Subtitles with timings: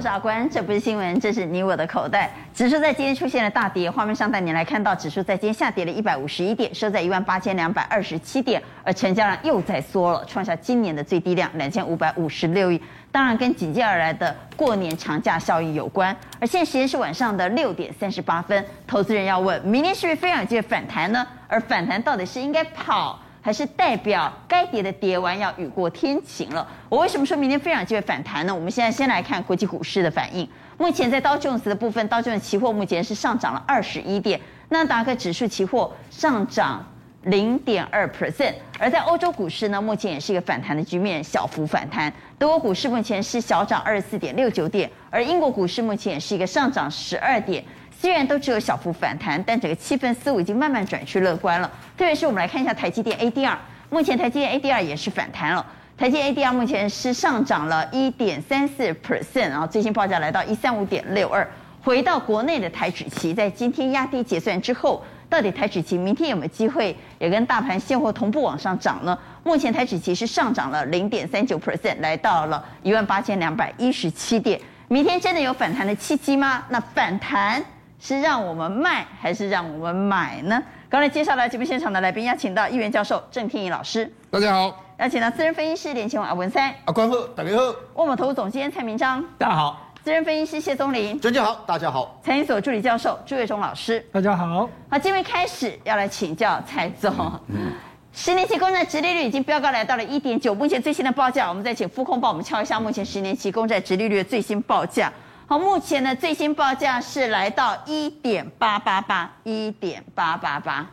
[0.00, 2.30] 我是阿关，这不是新闻，这是你我的口袋。
[2.54, 12.80] 指数在今天出现了大跌，画面上带你来看到指数在今天下跌了一百五十一点，收在一万八千两百二十七点，而成交量又在缩了，创下今年的最低量两千五百五十六亿。
[13.12, 16.16] 当然跟紧接而来的过年长假效应有关。
[16.40, 21.26] 而现在时间是晚上的六点三十八分，投资人要问：明天是不是非常有机会反弹呢？
[21.46, 23.20] 而反弹到底是应该跑？
[23.42, 26.66] 还是代表该跌的跌完要雨过天晴了。
[26.88, 28.54] 我为什么说明天非常机会反弹呢？
[28.54, 30.48] 我们现在先来看国际股市的反应。
[30.76, 36.86] 目前在道琼斯的部分，道琼斯期货目前是上涨了二十一点，那达克指数期货上涨
[37.24, 38.54] 零点二 percent。
[38.78, 42.12] 而在欧洲股市呢，目前也是一个反弹的局面，小幅反弹。
[42.38, 47.62] 德国股市目前是小涨二十四点六九点，而英国股市目前也是一个上涨十二点。
[48.00, 51.70] 虽然都只有小幅反弹，但整个气氛似乎已经慢慢转趋乐观了。
[51.98, 53.54] 特别是我们来看一下台积电 ADR，
[53.90, 55.66] 目前台积电 ADR 也是反弹了。
[55.98, 61.46] 台积电 ADR 目前是上涨了一点三四 percent，然后最新报价来到一三五点六二。
[61.82, 69.18] 回到国内的台指期，在今天压低结算之后，到底台指期明天有没有机会也跟大盘现货同步往上涨呢？
[69.44, 74.58] 目前台指期是上涨了零点三九 percent，来到了一万八千两百一十七点。
[74.88, 76.64] 明天真的有反弹的契机吗？
[76.70, 77.62] 那反弹？
[78.00, 80.60] 是让我们卖还是让我们买呢？
[80.88, 87.62] 刚才介绍了节目现场的来宾，邀请到议员教授郑天仪老师，大家好；邀请到资深分析师连前王阿文三，阿关好，大家好；
[87.94, 94.66] 万某投资总监蔡明章，大家好；资深分析师谢宗林，专家好，大家好；财经所助理教授朱月忠老师，大家好。
[94.88, 97.14] 好，今天开始要来请教蔡总，
[97.48, 97.70] 嗯，
[98.14, 105.12] 十年期公债殖利率已经飙高来到了一点九，目前最新的报价，我们再请副控帮我们敲一下目前十年期公债殖利率的最新报价。
[105.50, 110.88] 好，目前的最新报价是来到一点八八八，一点八八八。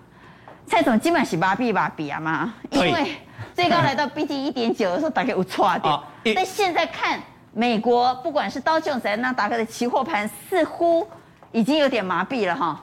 [0.65, 3.11] 蔡总基本是八比八比啊嘛，因为
[3.53, 5.77] 最高来到 B T 一点九的时候，大概有错
[6.23, 6.35] 点。
[6.35, 7.21] 但现在看
[7.53, 11.07] 美国，不管是刀琼斯纳达克的期货盘，似乎
[11.51, 12.81] 已经有点麻痹了哈。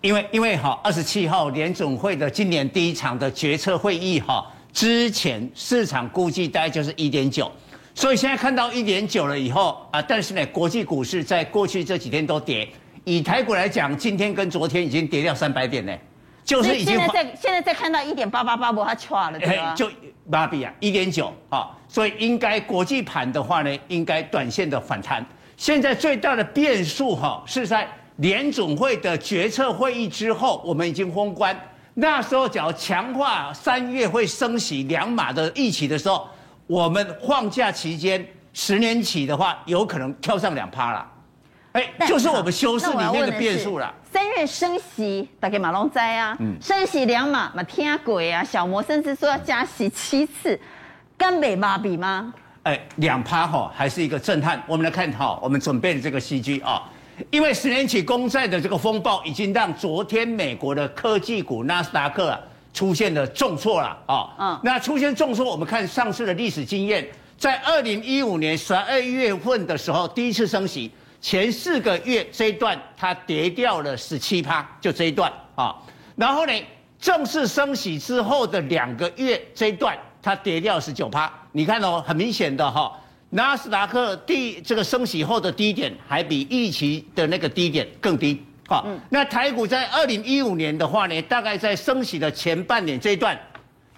[0.00, 7.48] 因为因为哈，二十七号联总会的今年第一场的决策会议哈，之前市场估计大概就是一点九。
[7.94, 12.68] 所以现在看到一点九了以后啊，但是呢，国际股市在过去这几天都跌。
[13.04, 15.92] 以台股来讲，今天跟昨天已经跌掉三百点呢，
[16.44, 19.74] 就是已经现在在现在在看到一点八八八，不它垮了对吧？
[19.76, 19.88] 就
[20.28, 25.24] 八比啊，一点九啊，所以应该国际盘的话呢，应该短线的反弹。
[25.56, 31.56] 现在最大的变数哈，是在联总会的决策会议之后，我们已经封关。
[31.94, 36.26] 那时候，只要强化三月会升息两码的预期的时候。
[36.66, 41.06] 我们放假期间，十年起的话，有可能跳上两趴了，
[41.72, 43.92] 哎，就是我们修饰里面的变数了。
[44.10, 50.58] 三月升息，大概马龙灾啊，嗯、升息两码马天鬼啊，小摩甚至说要加息七次，
[51.18, 52.32] 跟美马比吗？
[52.62, 54.62] 哎，两趴哈，还是一个震撼。
[54.66, 56.82] 我们来看哈，我们准备的这个 CG 啊，
[57.30, 62.40] 因为十年期公债的这个风暴，已经让昨天美国的科技股纳斯达克啊。
[62.74, 64.34] 出现了重挫了啊！
[64.38, 67.08] 嗯，那出现重挫，我们看上次的历史经验，
[67.38, 70.90] 在二零一五年十二月份的时候，第一次升息
[71.20, 75.74] 前四个月这一段，它跌掉了十七趴，就这一段啊。
[76.16, 76.52] 然后呢，
[77.00, 81.32] 正式升息之后的两个月这一段，它跌掉十九趴。
[81.52, 82.92] 你看哦，很明显的哈，
[83.30, 88.44] 纳斯达克第这个升息后的低点，还比预期的那个低点更低。
[88.66, 93.38] 好，那台股在二零一五年的话呢，大概在升息的前半年这一段，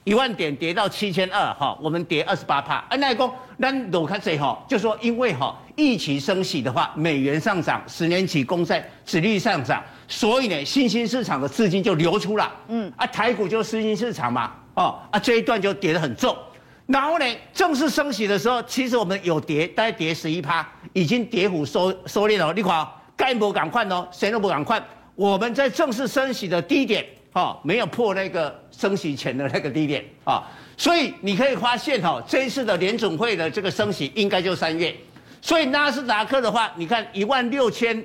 [0.03, 2.85] 一万点跌到七千二，哈，我们跌二十八趴。
[2.91, 12.53] 按那公，那我看这哈，就说因为哈，疫情升息的话，美元上涨，十年期公债殖利率上涨，所以呢，新兴市场的资金就流出了。
[12.67, 16.37] 嗯，啊，台股就是新兴市场嘛，哦，啊，这一段就跌得很重。
[16.87, 17.25] 然后呢，
[17.55, 22.53] 正式升息的时候，其实我们有跌，大概跌十一趴，已经跌幅收收敛了。
[22.53, 22.85] 你看。
[23.17, 24.83] 该不赶快哦，谁都不赶快。
[25.15, 30.47] 我们在正式升息的低点，哈，没有破那个升息前的那个低点啊，
[30.77, 34.95] 所以你可以发现哈，这一次的联准会的这个升息应该就三月。
[35.41, 38.05] 所以纳斯达克的话，你看一万六千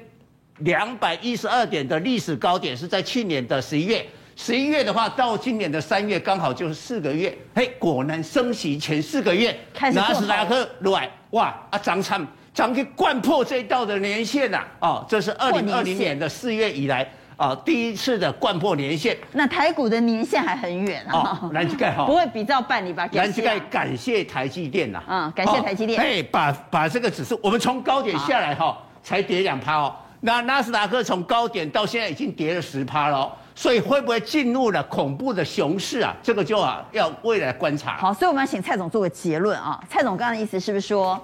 [0.60, 4.06] 两百一十二点的历史高点是在去年的十一月，
[4.38, 9.60] 十一月的话到今年的三月刚好就是四个月，嘿，果然升息前四个月，
[9.94, 12.26] 纳斯达克来哇啊涨惨。
[12.54, 17.02] 将去贯破这一道的年线呐、啊，哦，这是二零二零年的四月以来
[17.38, 19.18] 啊、哦、第一次的贯破年线。
[19.32, 21.50] 那台股的年线还很远啊。
[21.54, 23.08] 蓝旗盖哈，不会比照办理吧？
[23.14, 25.06] 蓝旗盖感谢台积电呐、啊。
[25.08, 26.00] 嗯，感谢台积电。
[26.00, 29.96] 哎、哦，把把这个指数，我们从高点下来哈、哦，才跌两趴哦。
[30.20, 36.14] 那纳斯达克从高点到现在已经跌了十趴了，所以会不会进入了恐怖的熊市啊？
[36.22, 37.98] 这个就啊要未来观察。
[37.98, 39.82] 好，所以我们要请蔡总做个结论啊。
[39.90, 41.20] 蔡总刚刚的意思是不是说？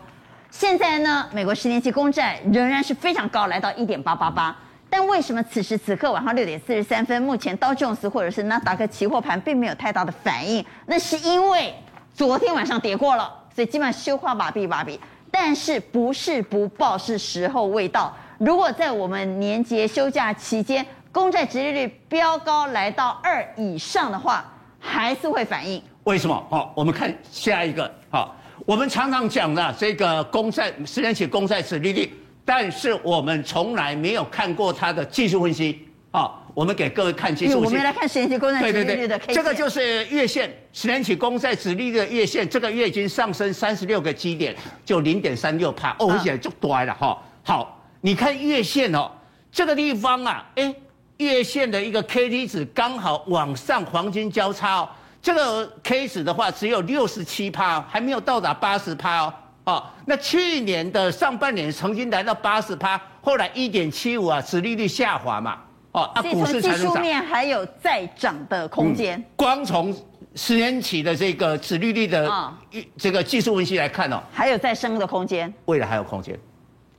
[0.49, 4.55] 现在呢，美国十年期公债仍然是非常高，来到一点八八八。
[4.89, 10.65] 但为什么此时此刻晚上六点四十三分，目前道琼斯或者是纳达克期货盘并没有太大的反应？
[10.85, 11.73] 那是因为
[12.13, 14.99] 昨天晚上跌过了，所以基本上修化把币把币。
[15.29, 18.15] 但是不是不报，是时候未到。
[18.38, 24.45] 如果在我们年节休假期间，公债殖利率飙高来到二以上的话，
[24.79, 25.83] 还是会反应。
[26.05, 26.47] 为什么？
[26.50, 27.93] 好，我们看下一个。
[28.09, 28.33] 好，
[28.67, 32.13] 我们常常讲的这个公债十年期公债殖利率。
[32.43, 36.31] 但是我们从来没有看过它的技术分析啊！
[36.53, 37.65] 我们给各位看技术分析。
[37.67, 39.35] 我们来看十年期公债殖利率的 K 线。
[39.35, 44.53] 这个就是月线，十年期公债殖利率的月线，这个月已经上升三十六个基点，
[44.83, 47.17] 就零点三六帕，哦，而且就短了哈。
[47.43, 49.09] 好，你看月线哦，
[49.49, 50.73] 这个地方啊，哎，
[51.17, 54.89] 月线的一个 K D 值刚好往上黄金交叉哦，
[55.27, 55.69] 这个
[56.07, 59.33] 值的话只有六十七趴，还没有到达八十趴哦。
[59.65, 65.57] 哦，那去年的上半年曾经来到八十趴，后来一点七五啊，殖利率下滑嘛。
[65.91, 66.79] 哦，啊，股市才能涨。
[66.79, 69.19] 技术面还有再涨的空间。
[69.19, 69.94] 嗯、光从
[70.33, 72.53] 十年期的这个殖利率的
[72.95, 75.53] 这个技术分析来看哦，还有再升的空间。
[75.65, 76.39] 未来还有空间，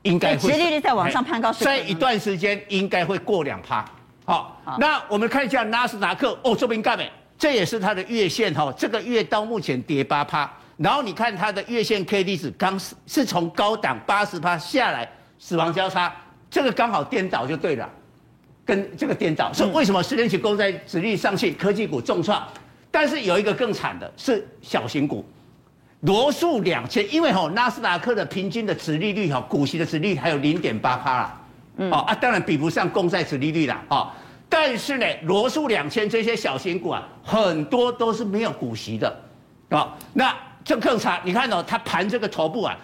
[0.02, 0.52] 应该会。
[0.52, 3.82] 殖利率在往上攀高，在一段时间应该会过两趴。
[4.26, 7.10] 好，好，那我们看一下纳斯达克哦，这边干没？
[7.38, 10.50] 这也是它的月线哈、哦，这个月到目前跌八趴。
[10.76, 15.08] 然后你看它的月线 K D 值刚是是从高档八十趴下来，
[15.38, 16.14] 死亡交叉，
[16.50, 17.88] 这个刚好颠倒就对了，
[18.64, 19.52] 跟这个颠倒。
[19.52, 22.46] 所以为什么十年期公债殖利率上去，科技股重创？
[22.90, 25.24] 但是有一个更惨的是小型股，
[26.00, 31.40] 罗素两千，因为吼纳斯达克的平均的殖利率哈，股息的殖利率还有零点八趴啦，
[31.76, 34.10] 嗯，哦啊，当然比不上公债殖利率啦，哦，
[34.48, 39.20] 但是呢，罗素两千这些小型股啊，很多都是没有股息的，
[39.70, 40.34] 啊，那。
[40.64, 42.76] 这更差，你看哦，它盘这个头部啊，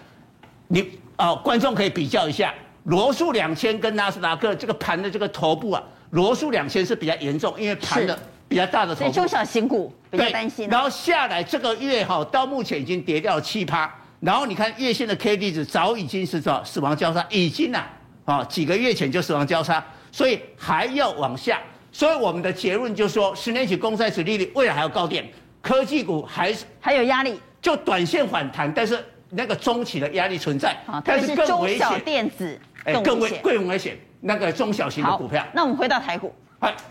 [0.68, 8.18] 你哦，观众可以比较一下，罗素两千跟纳斯达克这个盘的这个头部啊，罗素两千是比较严重，因为盘的
[8.48, 10.66] 比较大的头部，所以中小型股比较担心。
[10.70, 17.84] 然后下来这个月哈，到目前已经跌掉了七趴，然后你看月线的 K D 值早已经是说死亡交叉，已经呐
[18.24, 19.84] 啊几个月前就死亡交叉，
[20.14, 25.28] 所以还要往下，所以我们的结论就是说，十年期公债殖利率未来还要高点，
[25.60, 27.40] 科技股还是还有压力。
[27.60, 31.78] 就短线反弹，但是那个中期的压力存在，但是更危险。
[31.80, 32.60] 中小电子
[33.02, 35.44] 更危更危险，那个中小型的股票。
[35.52, 36.32] 那我们回到台股，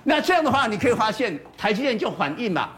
[0.04, 2.72] 那这样的话，你可以发现台积电就反应嘛，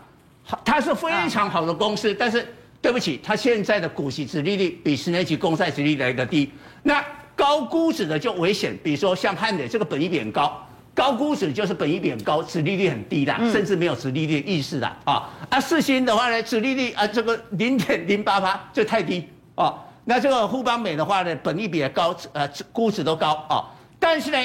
[0.64, 2.48] 它是非常好的公司，但是
[2.80, 6.52] 对不起，它现在的股息殖利率比十年期公债殖利率来得低，
[6.84, 7.04] 那
[7.36, 10.62] 高估值的就危险，比如说像汉磊这个本益比很高。
[10.94, 15.30] 高估值就是本益比很高，殖利率很低的，甚至没有殖利率意识的啊。
[15.50, 19.78] 啊，四星的话呢，殖利率啊这个零点零八趴就太低哦。
[20.06, 23.68] 那这个富邦美的话呢，本益比也高，呃，估值都高啊。
[24.00, 24.38] 但是呢，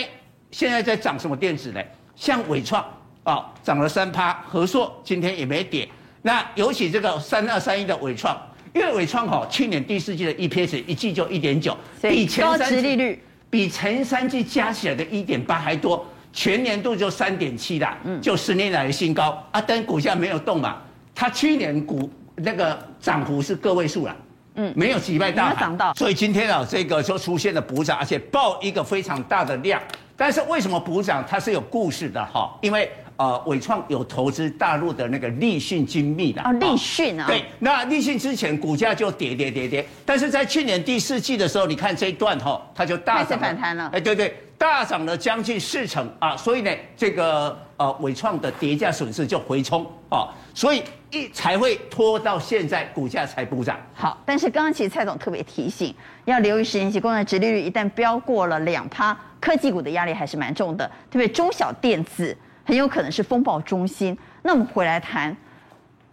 [0.50, 1.80] 现在在涨什么电子呢？
[2.16, 2.84] 像伟创
[3.22, 5.88] 啊，涨了三趴，和硕今天也没跌。
[6.22, 8.36] 那尤其这个三二三一的伟创，
[8.72, 13.18] 因为纬创哈，去年第四季的 EPS 一季就一点九，比前三季
[13.48, 16.06] 比前三季加起来的一点八还多。
[16.32, 19.60] 全年度就三点七啦，嗯就十年来的新高啊！
[19.60, 20.76] 但股价没有动嘛，
[21.12, 24.14] 它去年股那个涨幅是个位数啦，
[24.54, 29.82] 嗯，没有击败大盘，所以今天啊，这个就出现了补涨，而且爆一个非常大的量。
[30.16, 31.24] 但是为什么补涨？
[31.28, 32.88] 它是有故事的哈，因为
[33.20, 44.34] 呃，伟创有投资大陆的那个立讯精密的啊，立讯啊，对，那立讯之前股价就跌跌跌跌，但是在去年第四季的时候，你看这一段哈，它就大涨反弹了，哎，对对。
[44.56, 53.78] 大涨了将近四成啊，所以呢，这个呃伟创的跌价损失就回冲啊，所以一才会拖到现在股价才补涨。
[53.94, 55.94] 好，但是刚刚其实蔡总特别提醒，
[56.26, 62.36] 要留意十年期公债殖利率一旦飙过了两趴，科技股的压力还是蛮重的，特别中小电子
[62.70, 64.16] 很有可能是风暴中心。
[64.42, 65.36] 那我们回来谈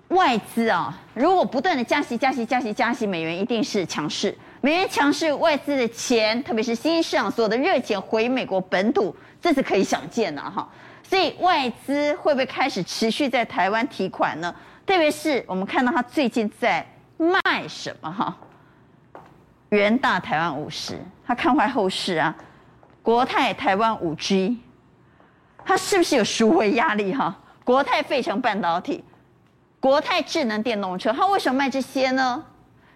[0.07, 4.35] 外资啊，如果不断的加息、加息、加息、加息，美元一定是强势。
[4.59, 10.67] 美元强势，外资的钱，特别是新兴市场所有的热钱回美国本土，这是可以想见的哈。
[11.03, 14.51] 所以外资会不会开始持续在台湾提款呢？
[14.83, 16.83] 特别是我们看到他最近在
[17.17, 18.35] 卖什么哈？
[19.69, 22.35] 元大台湾五十，他看坏后市啊。
[23.03, 24.57] 国泰台湾五 G，
[25.67, 27.38] 他是不是有赎回压力哈？
[27.65, 29.03] 国泰费城半导体，
[29.81, 32.41] 国泰智能电动车，它为什么卖这些呢？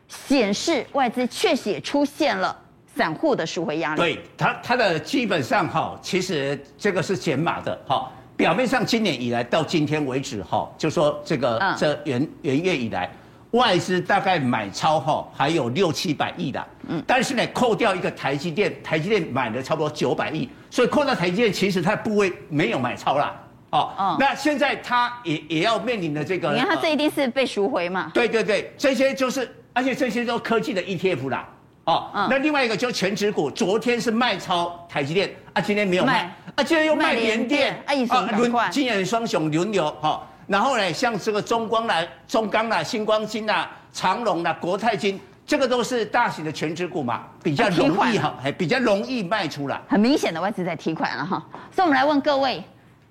[0.07, 2.57] 显示外资确实也出现了
[2.95, 3.99] 散户的赎回压力。
[3.99, 8.09] 对它，它的基本上哈，其实这个是减码的哈。
[8.37, 13.11] 表面上今年以来到今天为止哈，就说这个这元元月以来，
[13.51, 23.35] 外资大概买超哈还有六七百亿的，嗯，但是呢，扣掉一个台积电，台积电买了差不多九百亿，所以扣掉台积电，其实它部位没有买超啦，
[23.71, 24.17] 哦，哦。
[24.17, 28.09] 那现在它也也要面临的这个，你看它这一定是被赎回嘛？
[28.13, 31.45] 对对对，这些就是，而且这些都科技的 ETF 啦，
[31.83, 37.93] 哦，嗯、那另外一个就是权值股，昨天是卖超台积电，啊，今天没有卖，卖啊，今天又卖联电，啊，
[38.37, 40.23] 轮今年双雄轮流，哈、哦。
[40.51, 45.17] 然后呢，像这个中光啦、中钢啦、新光金啦、长隆啦、国泰金，
[45.47, 49.79] 这个都是大型的全值股嘛，比较容易哈，还比较容易卖出来。
[49.87, 51.41] 很明显的外资在提款了哈，
[51.73, 52.61] 所以我们来问各位，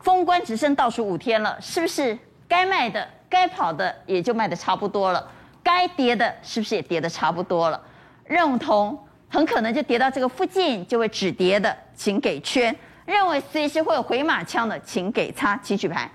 [0.00, 5.26] 封关只剩倒数五天了，是不是该卖的、该跑的也就卖的差不多了？
[5.62, 7.80] 该跌的是不是也跌的差不多了？
[8.26, 12.70] 认同很可能就跌到这个附近就会止跌的，请给圈；
[13.06, 15.58] 认为随时会有回马枪的，请给叉。
[15.62, 16.10] 请举牌。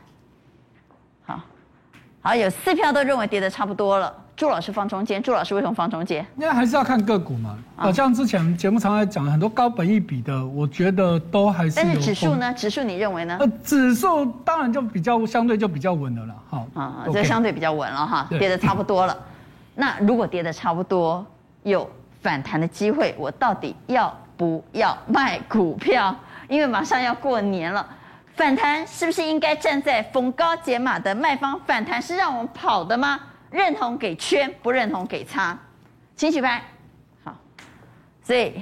[2.26, 4.12] 好，有四票都认为跌得差不多了。
[4.36, 6.26] 朱老师放中间，朱老师为什么放中间？
[6.38, 7.56] 因为还是要看个股嘛。
[7.76, 11.76] 好像之前节目常常讲很多高本一比的，我觉得都还是。
[11.76, 12.52] 但是指数呢？
[12.56, 13.38] 指数你认为呢？
[13.40, 16.34] 呃，指数当然就比较相对就比较稳的了。
[16.50, 19.16] 好啊，这相对比较稳了哈，跌得差不多了。
[19.76, 21.24] 那如果跌得差不多，
[21.62, 21.88] 有
[22.24, 26.16] 反弹的机会，我到底要不要卖股票？
[26.48, 27.86] 因为马上要过年了。
[28.36, 31.58] 反弹是不是应该站在逢高解码的卖方？
[31.66, 33.18] 反弹是让我们跑的吗？
[33.50, 35.58] 认同给圈，不认同给叉。
[36.18, 36.62] 请举牌。
[37.24, 37.34] 好，
[38.22, 38.62] 所以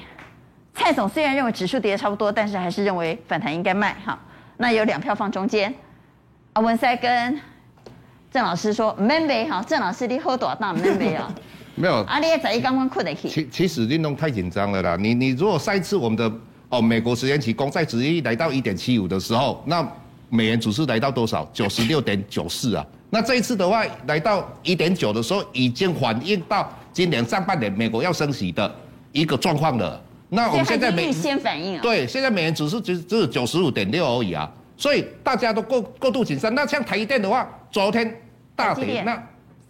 [0.75, 3.95] 蔡总虽然认为指数跌得差不多，但是还是认为反弹应该卖。
[4.05, 4.19] 好，
[4.57, 5.73] 那有两票放中间。
[6.53, 7.41] 阿文赛跟
[8.31, 11.33] 郑老师说没没好，郑老师你喝多少大没没啊？
[11.73, 12.03] 没有。
[12.03, 13.27] 阿你在一刚刚困得起。
[13.27, 14.95] 其其实运动太紧张了啦。
[14.99, 16.31] 你你如果上一次我们的。
[16.73, 19.87] 哦，美国十年期公债殖利率来到一点七五的时候，那
[20.29, 21.47] 美元指数来到多少？
[21.53, 22.83] 九十六点九四啊。
[23.11, 28.75] 那这一次的话，来到一点九的时候，已经反映到今年上半年美国要升息的
[29.11, 30.01] 一个状况了。
[30.29, 31.79] 那我们现在美先反应啊。
[31.83, 34.51] 对，现在美元指数只只有九十五点六而已啊。
[34.75, 36.55] 所以大家都过过度紧张。
[36.55, 38.19] 那像台积电的话，昨天
[38.55, 39.03] 大跌。
[39.03, 39.23] 那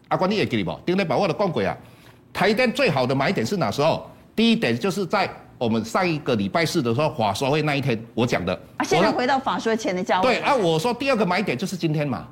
[0.07, 0.79] 阿关你也记得不？
[0.85, 1.77] 丁磊把我的讲过啊。
[2.31, 4.09] 台积电最好的买点是哪时候？
[4.33, 5.29] 第一点就是在。
[5.63, 8.53] 我们上一个礼拜四的时候，法说会那一天我讲的。
[8.75, 10.35] 啊，现在回到法说前的价位。
[10.35, 12.27] 对啊，我说第二个买点就是今天嘛。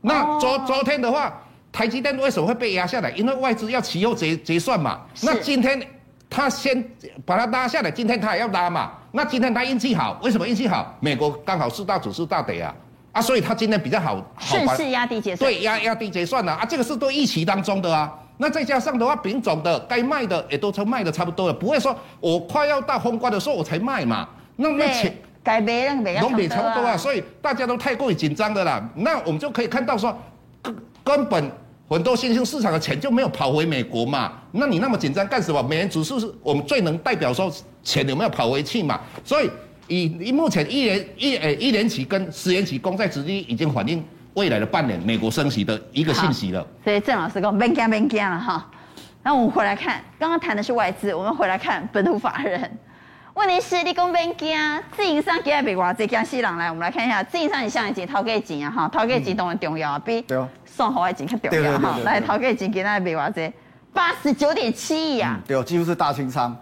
[0.00, 1.38] 那昨昨天的话，
[1.70, 3.10] 台积电为什么会被压下来？
[3.10, 5.02] 因为外资要期后结结算嘛。
[5.22, 5.86] 那今天
[6.30, 6.82] 他先
[7.26, 8.92] 把它拉下来，今天他也要拉嘛。
[9.10, 10.96] 那今天他运气好，为什么运气好？
[11.00, 12.74] 美国刚好四大指数大跌啊，
[13.12, 14.24] 啊，所以他今天比较好。
[14.40, 15.52] 顺势压低结算。
[15.52, 18.10] 对，压压低结算了啊，这个是都预期当中的啊。
[18.42, 24.28] 那再加上的话，品种的该卖的也都成卖的差不多了，不会说我快要到封关的时候我才卖嘛。
[24.56, 28.84] 那那钱该卖那个卖都差不多啊，所以大家都太过于紧张的啦。
[28.96, 30.12] 那我们就可以看到说，
[30.60, 31.48] 根根本
[31.88, 34.32] 很多新兴市场的钱就没有跑回美国嘛。
[34.50, 35.62] 那你那么紧张干什么？
[35.62, 37.48] 美元指数是我们最能代表说
[37.84, 39.00] 钱有没有跑回去嘛。
[39.24, 39.48] 所以
[39.86, 44.02] 以以目前一年一呃一年期跟十年期公债殖利率已经反映。
[44.34, 46.66] 未来的半年，美国升息的一个信息了。
[46.82, 48.66] 所以郑老师跟我们别惊别惊了哈。
[49.22, 52.78] 那我们回来看，刚刚谈的是外资，我们回来看本土法人。
[53.34, 54.58] 问题是你讲别惊，
[54.96, 60.24] 自营商给别偌济惊死人来，我们来看一下自营商你像以前掏给钱啊哈，掏给钱当然重要啊，比
[60.66, 61.98] 算好的钱更重要哈。
[62.04, 63.52] 来掏给钱给那别偌济，
[63.92, 65.38] 八十九点七亿啊。
[65.46, 66.56] 对，几乎是大清仓。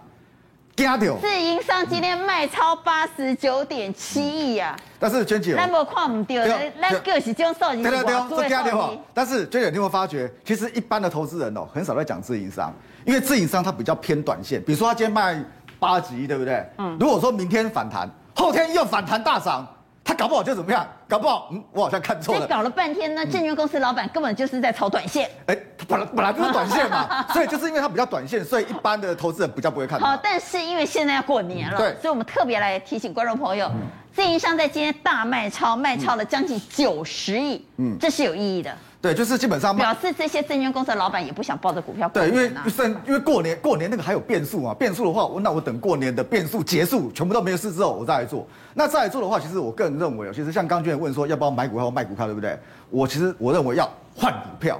[0.75, 4.75] 自营商今天卖超八十九点七亿啊！
[4.97, 6.35] 但是娟姐，咱无看唔到，
[6.81, 8.99] 咱个是这种数字，对对对，是假的。
[9.13, 12.73] 但是娟姐，你有没有发觉，其实一般的投资人哦，很少在讲自营商，
[13.05, 14.59] 因为自营商它比较偏短线。
[14.63, 15.43] 比如说他今天卖
[15.77, 16.65] 八十几亿，对不对？
[16.77, 16.97] 嗯。
[16.99, 19.67] 如果说明天反弹，后天又反弹大涨。
[20.11, 20.85] 他搞不好就怎么样？
[21.07, 22.45] 搞不好，嗯，我好像看错了。
[22.45, 25.29] 搞了半天呢，证券公司老板根本就是在炒短线。
[25.45, 29.97] 哎、他，本来本来就是短线嘛， 所以就是因为他比较短线，所以一般的投资人比较不会看。
[30.01, 33.71] 好，但是因为现在要过年了，嗯、对，所以我们特别来提醒观众朋友，
[34.13, 38.75] 自营商在今天大卖超，卖超了将近九十亿，嗯，这是有意义的。
[39.01, 42.07] 对，就是基本上表示这些证券公司的老板也不想抱着股票。
[42.09, 48.45] 对，因为是因为过年过年那个还有变数啊，变数的话，我那我等过年的变数结束，全部都没有事之后，我再来做。
[48.75, 52.55] 那再来做的话，其实我个人认为，其实像刚娟问说要不要买股票或卖股票，对不对？
[52.91, 54.79] 我其实我认为要换股票。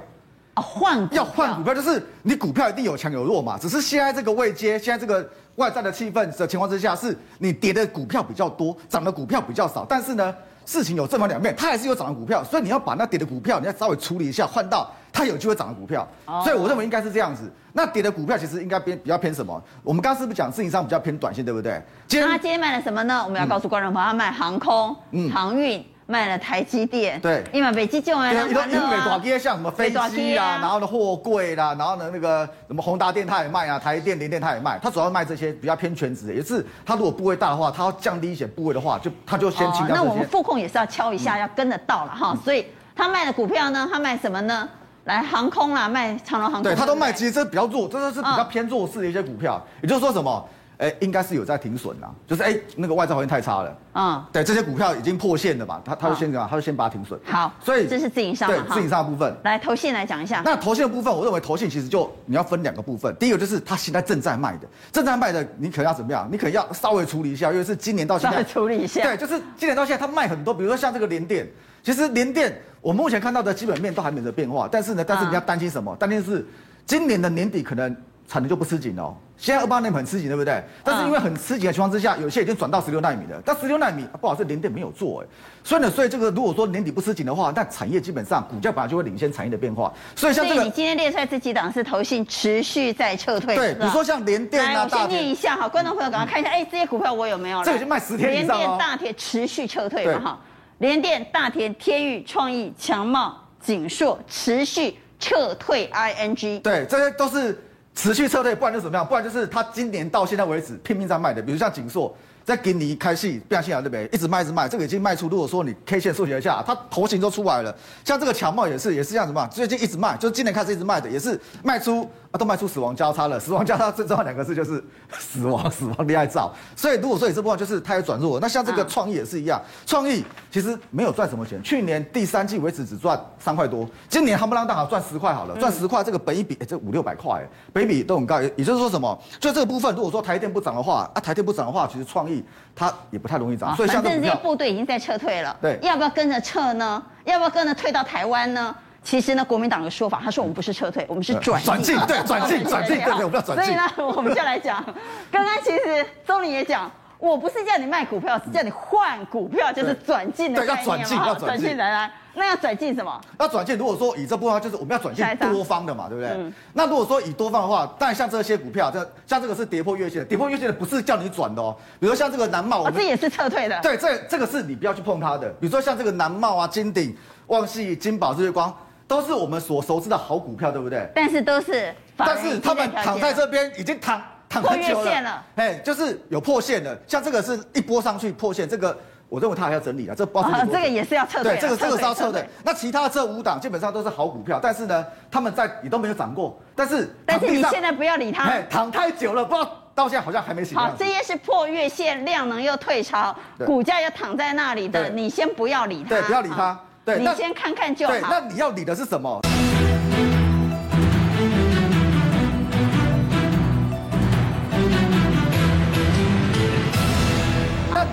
[0.54, 10.32] 啊，换要换股票，就是你股票一定有强有弱嘛，只是现在这个位阶，现在这个外在的气氛的情况之下，是你跌的股票比较多，涨的股票比较少，但是呢。
[10.72, 16.08] 事情有正反两面，它还是有涨的股票，所以你要把那跌的股票，你要稍微处理一下，换到它有机会涨的股票。
[16.42, 17.52] 所以我认为应该是这样子。
[17.74, 19.62] 那跌的股票其实应该偏比较偏什么？
[19.82, 21.82] 我们刚刚是不是讲自营商比较偏短线，对不对？
[22.06, 23.22] 今天他今天买了什么呢？
[23.22, 24.96] 我们要告诉观众朋友，他卖航空、
[25.30, 39.98] 航运、卖了台积电，对，因为北极就完了，因为因为美国这些像什么飞机啊，啊然后呢货柜啦，然后呢那个什么宏达电他也卖啊，台电联电他也卖，他主要卖这些比较偏全值的，也是他如果部位大的话，他要降低一些部位的话，就他就先清掉、哦。
[39.98, 44.68] 那我们副控也是要敲一下，嗯、要跟得到了哈，所以他卖的股票呢，他卖什么呢？
[45.04, 50.48] 来航空啦，卖长隆航空，对他都卖，其实这比较弱，这都是比较偏弱势的一些股票，嗯、也就是说什么？
[50.78, 57.20] 哎，应该是有在停损啦，就是哎，那个外在环境太差了，嗯，对，这些股票已经破线了嘛，他他就先怎么，他就先把它停损。
[57.24, 59.32] 好，所以这是自营商，对，自营商的部分。
[59.44, 60.42] 来，投信来讲一下。
[60.44, 66.28] 那投信的部分，我认为投信其实就你要分两个部分，第一个就是他现在正在卖的，正在卖的，你可能要怎么样？
[66.32, 68.42] 你可能要稍微处理一下，因为是今年到现在。
[68.42, 69.02] 处理一下。
[69.02, 71.46] 对，就是今年到现在，他卖很多，比如说像这个联电，
[71.82, 75.94] 其实联电我目前看到的基本面都还没有变化，但是呢，但是你要担心什么？
[75.94, 76.44] 担心是
[76.84, 77.94] 今年的年底可能。
[78.32, 80.64] 产能就不吃紧哦，现在二八纳米很吃紧，对不对？
[80.82, 83.38] 但是因为很吃紧的情况之下，有些已经转到十六纳米了。
[83.44, 85.26] 但十六纳米不好意思，联电没有做哎，
[85.62, 89.92] 所以呢，所以这个如果说年底不吃紧的话，那产业基本上股价本来就会领先产业的变化。
[90.16, 93.54] 所以像这个，你今天列出来这几档是投信持续在撤退。
[93.54, 97.62] 对，比如说像联电啊，我先念一下哈，观众朋友赶快看一下，哎、嗯，这些股票我有没有？
[97.62, 98.64] 这已经卖十天以上了。
[98.64, 100.40] 联电、大田持续撤退嘛哈，
[100.78, 106.62] 联电、大田、天宇、创意、强茂、景硕持续撤退，ING。
[106.62, 107.62] 对，这些都是。
[107.94, 109.06] 持续撤退，不然就怎么样？
[109.06, 112.16] 不然就是他今年到现在为止拼命在卖的，比如像景硕。
[112.44, 114.08] 在给你开戏，变相信啊对不对？
[114.12, 115.28] 一直卖，一直卖，这个已经卖出。
[115.28, 117.74] 如果说你 K 线数学一下，它头型都出来了。
[118.04, 119.46] 像这个强茂也是，也是这样子嘛。
[119.46, 123.38] 最近一直卖，就是今年开始一直卖的，也是卖出啊，都卖出死亡交叉了。
[123.38, 124.82] 死亡交叉最重要两个字就是
[125.18, 126.52] 死亡，死亡恋爱照。
[126.74, 137.40] 所以如果说你这部分就是它也转弱，那像这个创意也是一样，创意其实没有赚什么钱，去年第三季为止只赚三块多，今年夯不啷当好赚十块好了，赚十块这个本一比，哎，这五六百块，
[137.72, 138.40] 本一比都很高。
[138.42, 139.16] 也就是说什么？
[139.38, 142.31] 就这个部分，如果说台电不涨的话，啊，台电不涨的话，其实创意。
[142.76, 145.56] 它也不太容易涨，所以像这些部队已经在撤退了。
[145.60, 147.02] 对，要不要跟着撤呢？
[147.24, 148.74] 要不要跟着退到台湾呢？
[149.02, 153.64] 其实呢，国民党的说法，他说我们不是撤退，我们是转转进，对，转进， 转进，对对，我们要转进。
[153.64, 153.82] 所以呢，
[154.16, 154.84] 我们就来讲，
[155.32, 156.90] 刚刚其实周玲也讲。
[157.18, 163.20] 我不是叫你卖股票，是叫你换股票，就是转进的概念要转进，要转进来来，那要转进什么？
[163.38, 163.76] 要转进。
[163.76, 166.30] 如果说以这部分，就是我们要转进多方的嘛，对不对？
[166.30, 166.52] 嗯。
[166.72, 171.76] 那如果说以多方的话，当然像这些股票，这像这个是跌破月线的，跌破月线的不是叫你转的哦。
[172.00, 173.78] 比如说像这个南茂，我这也是撤退的。
[173.82, 175.48] 对，这这个是你不要去碰它的。
[175.60, 177.16] 比如说像这个南茂啊、金鼎、
[177.48, 178.74] 旺系、金宝、日月光，
[179.06, 181.08] 都是我们所熟知的好股票，对不对？
[181.14, 184.20] 但是都是，但是他们躺在这边已经躺。
[184.52, 188.94] 破月线了，哎，就是有破线的，像这个是一波上去破线，这个
[189.32, 192.46] 我认为它还要整理啊，这包括这个也是要撤对，这个这个是要撤的。
[192.62, 200.76] 那其他这五档基本上都是好股票，但是呢，他们在也都没有涨过，但是但是你现在不要理它，哎，躺太久了，不知道到现在好像还没醒。
[200.76, 208.14] 好，这些是破月线，量能又退潮，股价又躺在那里的，你先不要理它，对，不要理它，对，你先看看就好。
[208.28, 209.40] 那你要理的是什么？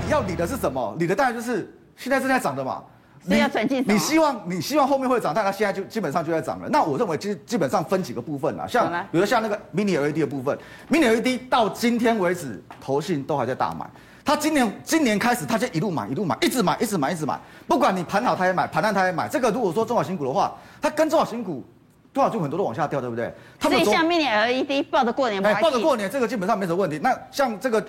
[0.10, 0.95] 要理的是什么？
[0.99, 2.84] 理的当然就是现在正在涨的嘛。
[3.25, 6.69] 你要转进，你希望你希望后面会涨，但它现在就基本上就在涨了。
[6.69, 10.58] 那我认为基基本上分几个部分啦，像比如像那个 Mini LED 的部分
[10.89, 13.86] ，Mini LED 到今天为止，投信都还在大买。
[14.23, 17.38] 他今年今年开始，他就一路买一路买，一直买一直买一直买。
[17.67, 19.28] 不管你盘好他也买，盘烂他也买。
[19.28, 21.65] 这个如果说中小型股的话，它跟中小型股
[22.13, 23.32] 多少就很多都往下掉，对不对？
[23.60, 26.97] 所以像 Mini LED 抱着过年，哎，抱着过年，这个基本上没什么问题。
[27.04, 27.86] 那像这个，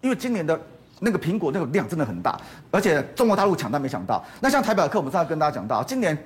[0.00, 0.58] 因为今年的。
[1.00, 2.38] 那个苹果那个量真的很大，
[2.70, 4.22] 而且中国大陆抢单没抢到。
[4.38, 6.16] 那像台表科，我们上次跟大家讲到，今年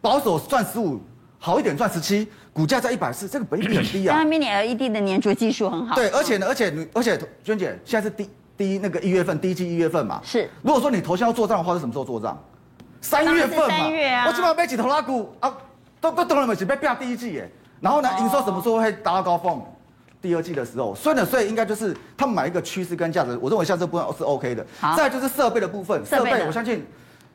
[0.00, 0.98] 保守赚十五，
[1.38, 4.22] 好一点赚十七，股价在一百四，这个本益比很低啊。
[4.22, 5.94] 因为 Mini LED 的粘着技术很好。
[5.94, 10.20] 对，而且呢，而且你，而且娟姐现在是第第一那个一月份，第一季一月份嘛。
[10.24, 10.48] 是。
[10.62, 12.42] 如果说你头先要做账的话，是什么时候做账？
[13.02, 13.68] 三月份嘛。
[13.68, 14.26] 三月啊。
[14.26, 15.54] 我基本上被几头拉股啊，
[16.00, 17.50] 都都懂了没几被变第一季耶。
[17.80, 19.62] 然后呢，营收什么时候会达到高峰？
[20.24, 24.64] 第二季的时候，所以呢，所以应该就是他们买一个趋势跟价值，我认为像这部分是 OK 的。
[24.96, 26.82] 再就是设备的部分，设备我相信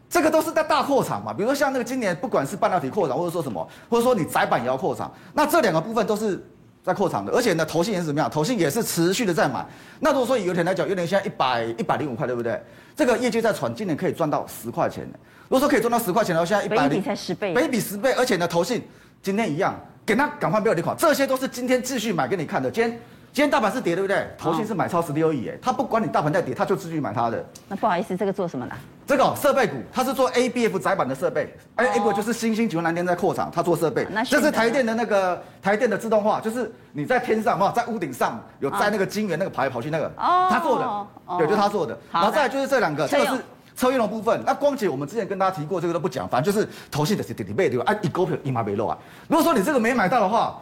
[0.09, 6.43] 这个都是在大扩厂嘛，比如说像那个今年不管是半导体扩厂，或者说什么，或者说你载板也要扩厂，那这两个部分都是
[6.83, 8.27] 在扩厂的，而且呢，投信也是怎么样？
[8.27, 9.63] 投信也是持续的在买。
[9.99, 12.59] 那如果说以油田来讲，油田现在一百一百零五块，对不对？
[12.95, 15.07] 这个业绩在传，今年可以赚到十块钱。
[15.47, 18.81] 如果说可以赚到十块钱的话，现在一百零才十倍，倍比十倍，而且呢，投信
[19.21, 19.79] 今天一样。
[20.09, 22.71] 给他赶快不要离款，这些都是今天继续买给你看的。
[22.71, 22.91] 今天
[23.31, 24.27] 今天大盘是跌，对不对？
[24.39, 27.45] 投信是买超十六亿，哎，他不管你大盘在跌，他就继续买他的。
[27.67, 28.71] 那不好意思，这个做什么的？
[29.05, 34.07] 这个设备股，他是做 ABF 窄板的设备，哎，ABF 就是新兴景丰南天在扩厂，他做设备。
[34.09, 41.95] 那这是台电的那个台电的自动化，就是你在天上嘛，在屋顶上有在那个晶圆那个跑来跑去那个，哦，他做的，对，就是他做的。
[42.11, 43.43] 然后再来就是这两个，这个是。
[43.79, 47.85] 车用的部分，那光姐我们之前跟大家提过，这个都不讲，反正就是投信的是点点背对吧？
[47.87, 48.97] 啊，一股票一毛没漏啊。
[49.29, 50.59] 如果说你这个没买到的话，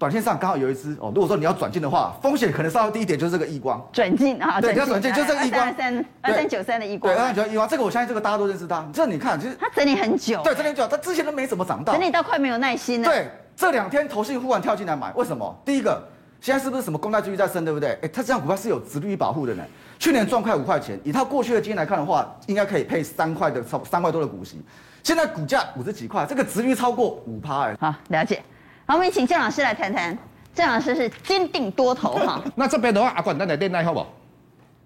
[0.00, 1.12] 短线上刚好有一支哦。
[1.14, 8.84] 如果说你要转进的话，风险可能稍微低一点，就是这个亿光转进啊，对，要转进就是这个亿光二三二三九三的亿光，对，二三九三亿光，这个我相信这个大家都认识它。
[8.92, 13.08] 这你看，其实它整理很久，对，整理很久，它之前都没怎么涨到，整理到快没有耐心了。
[13.08, 15.56] 对，这两天投信忽然跳进来买，为什么？
[15.64, 16.02] 第一个。
[16.38, 17.98] 现在是不是什么公债利率在升，对不对？
[18.02, 19.64] 哎，它这样股票是有殖利率保护的呢。
[19.98, 24.60] 去年赚快五块钱，以他过去的经验来看的话，应该可以配三块的超三块多的股息。
[25.02, 27.76] 现在股价五十几块，这个殖利率超过五趴哎。
[27.80, 28.42] 好，了解。
[28.86, 30.16] 好，我们请郑老师来谈谈。
[30.54, 32.42] 郑老师是坚定多头哈。
[32.56, 34.06] 那这边的话，阿管，咱来恋爱好不好？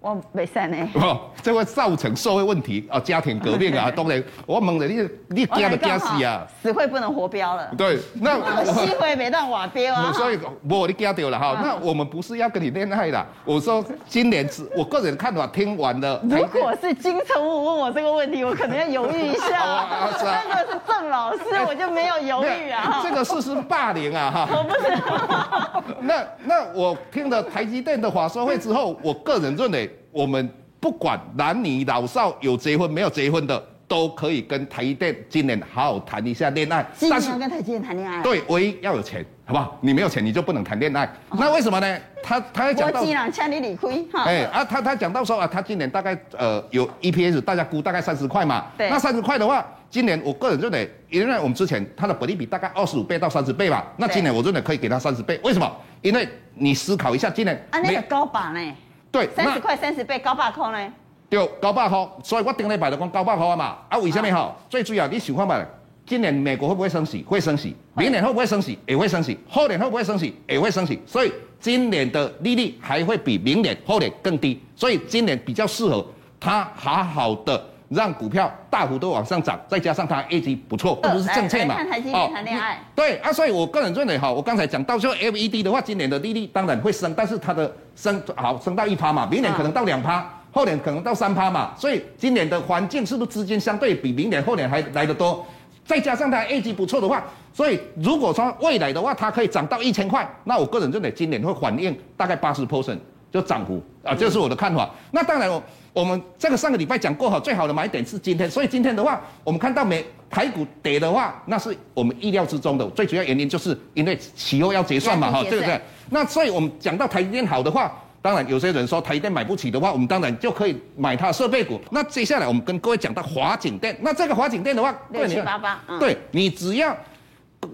[0.01, 0.89] 我没散呢。
[0.95, 6.45] 哦，这会造成社会问题啊，家庭革命啊， 当然，我问了你，你惊的惊死啊！
[6.61, 7.69] 死会不能活标了。
[7.77, 10.11] 对，那 死会没当瓦标啊。
[10.11, 11.55] 所以，我你惊丢了哈。
[11.61, 13.25] 那我们不是要跟你恋爱的。
[13.45, 16.19] 我说，今年是我个人看法，听完了。
[16.23, 19.85] 如果是金城武问我这个问题，我可能要犹豫一下。
[20.19, 23.01] 那个是郑老师，我就没有犹豫啊。
[23.03, 24.47] 这个事是霸凌啊哈。
[24.51, 25.80] 我不是。
[26.01, 29.89] 那那我听了台积电的法说会之后，我个人认为。
[30.13, 36.85] 我们不管男女老少，有结婚没有结婚的，都可以跟台积电今年好好谈一下恋爱。
[36.95, 38.21] 今年要跟台积电谈恋爱？
[38.23, 39.77] 对，唯一要有钱，好不好？
[39.81, 41.03] 你没有钱，你就不能谈恋爱。
[41.27, 41.99] 哦、那为什么呢？
[42.23, 48.67] 他他还讲到，我既然欠你理亏哈，哎啊，他他讲到说啊，他今年大概呃有 EPS，大家估大概三十块嘛。
[48.77, 48.89] 对。
[48.89, 55.37] 那三十块的话，今年我个人认为，因为我们之前他的本利比大概二十五倍到三十倍吧，那今年我认为可以给他三十倍。
[55.43, 55.69] 为什么？
[56.01, 58.73] 因为你思考一下，今年啊那个高把呢？
[59.11, 60.93] 对，三十块三十倍高把空呢？
[61.31, 63.77] 对，高百块，所以我顶礼拜就讲高百块嘛。
[63.87, 64.59] 啊，为什么好？
[64.69, 65.65] 最主要你想看嘛，
[66.05, 67.23] 今年美国会不会升息？
[67.23, 67.73] 会升息。
[67.95, 68.77] 明年会不会升息？
[68.85, 69.39] 也会升息。
[69.49, 70.35] 后年会不会升息？
[70.45, 71.01] 也会升息。
[71.07, 74.61] 所以今年的利率还会比明年、后年更低。
[74.75, 76.05] 所以今年比较适合
[76.37, 81.75] 它好好的让股票大幅度往上涨，再加上它业绩不错，这不是政策嘛？
[81.75, 82.77] 看台积电谈恋爱。
[82.93, 95.45] 对啊，所以我个人认为哈，我刚才讲到说 FED 的话，今年的利率当然会升，但是它的升好升到一趴嘛，明年可能到两趴，后年可能到三趴嘛，所以今年的环境是不是资金相对比明年后年还来得多？
[95.85, 102.97] 再加上它业绩不错的话，所以如果说未来的话，它可以涨到一千块，那我个人认为今年会反映大概八十 percent
[103.31, 104.89] 就涨幅啊，这是我的看法。
[105.11, 105.61] 那当然我。
[105.93, 112.89] 我们这个上个礼拜讲过哈，最好的买点是今天，所以今天的话，我们看到美台股跌的话，那是我们意料之中的。
[112.91, 115.77] 最主要原因就是因为期后要结算嘛，哈，对不对？
[116.09, 121.81] 那所以我们讲到台积电好的话，当然有些人说台积电买不起的话，我们当然就可以买它的设备股。
[121.89, 126.95] 那接下来我们跟各位讲到华景电，那这个华景电的话，六七八八，对你只要，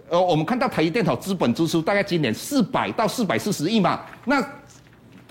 [0.10, 4.41] 呃，我们看到台积电好资本支出大概今年四百到四百四十亿嘛，那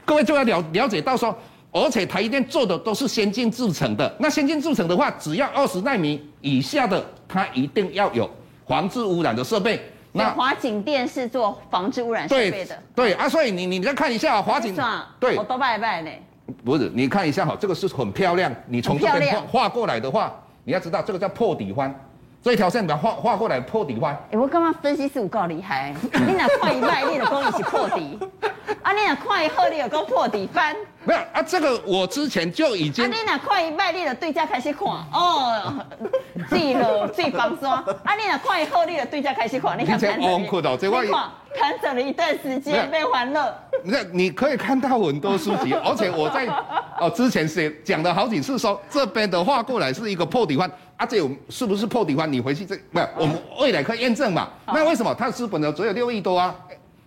[0.05, 1.37] 各位就要了了解到说。
[1.73, 8.31] 而且台积电做的都是先进制程的，那先进制程的话，只要二十纳米以下的，它一定要有
[8.67, 9.79] 防治污染的设备。
[10.17, 12.77] 那华景店是做防治污染设备的。
[12.95, 14.75] 对，对啊，所以你你再看一下华景，
[15.21, 16.11] 对，我都拜拜呢。
[16.65, 18.55] 不是，你看一下哈，这个是很漂亮。
[18.67, 20.33] 你从这边画画过来的话，
[20.65, 21.95] 你要知道这个叫破底翻。
[22.47, 24.15] 这一条线把它画画过来破底翻。
[24.15, 28.17] 哎、欸，我刚刚分析师有够厉害，你哪快一卖，你的功力是破底。
[28.85, 30.77] 啊，你哪快一喝，你有够破底翻。
[31.03, 33.05] 没有啊，这个我之前就已经。
[33.05, 35.75] 啊，你哪快一卖，你的对价开始看哦，
[36.49, 37.85] 记了最防刷。
[38.05, 40.41] 啊，你哪快一喝，你的对价开始看，你看盘整。
[40.41, 40.63] 你看
[41.59, 43.59] 盘整了一段时间被还了。
[43.83, 46.47] 那你可以看到很多书籍， 而且我在
[47.01, 50.71] 哦之前写讲了好几次说，这边的画过来是一个破底翻。
[50.97, 52.31] 啊，这有是不是破底翻？
[52.33, 54.49] 你回去这不是我们未来可以验证嘛？
[54.67, 56.55] 那为什么它的资本呢只有六亿多啊？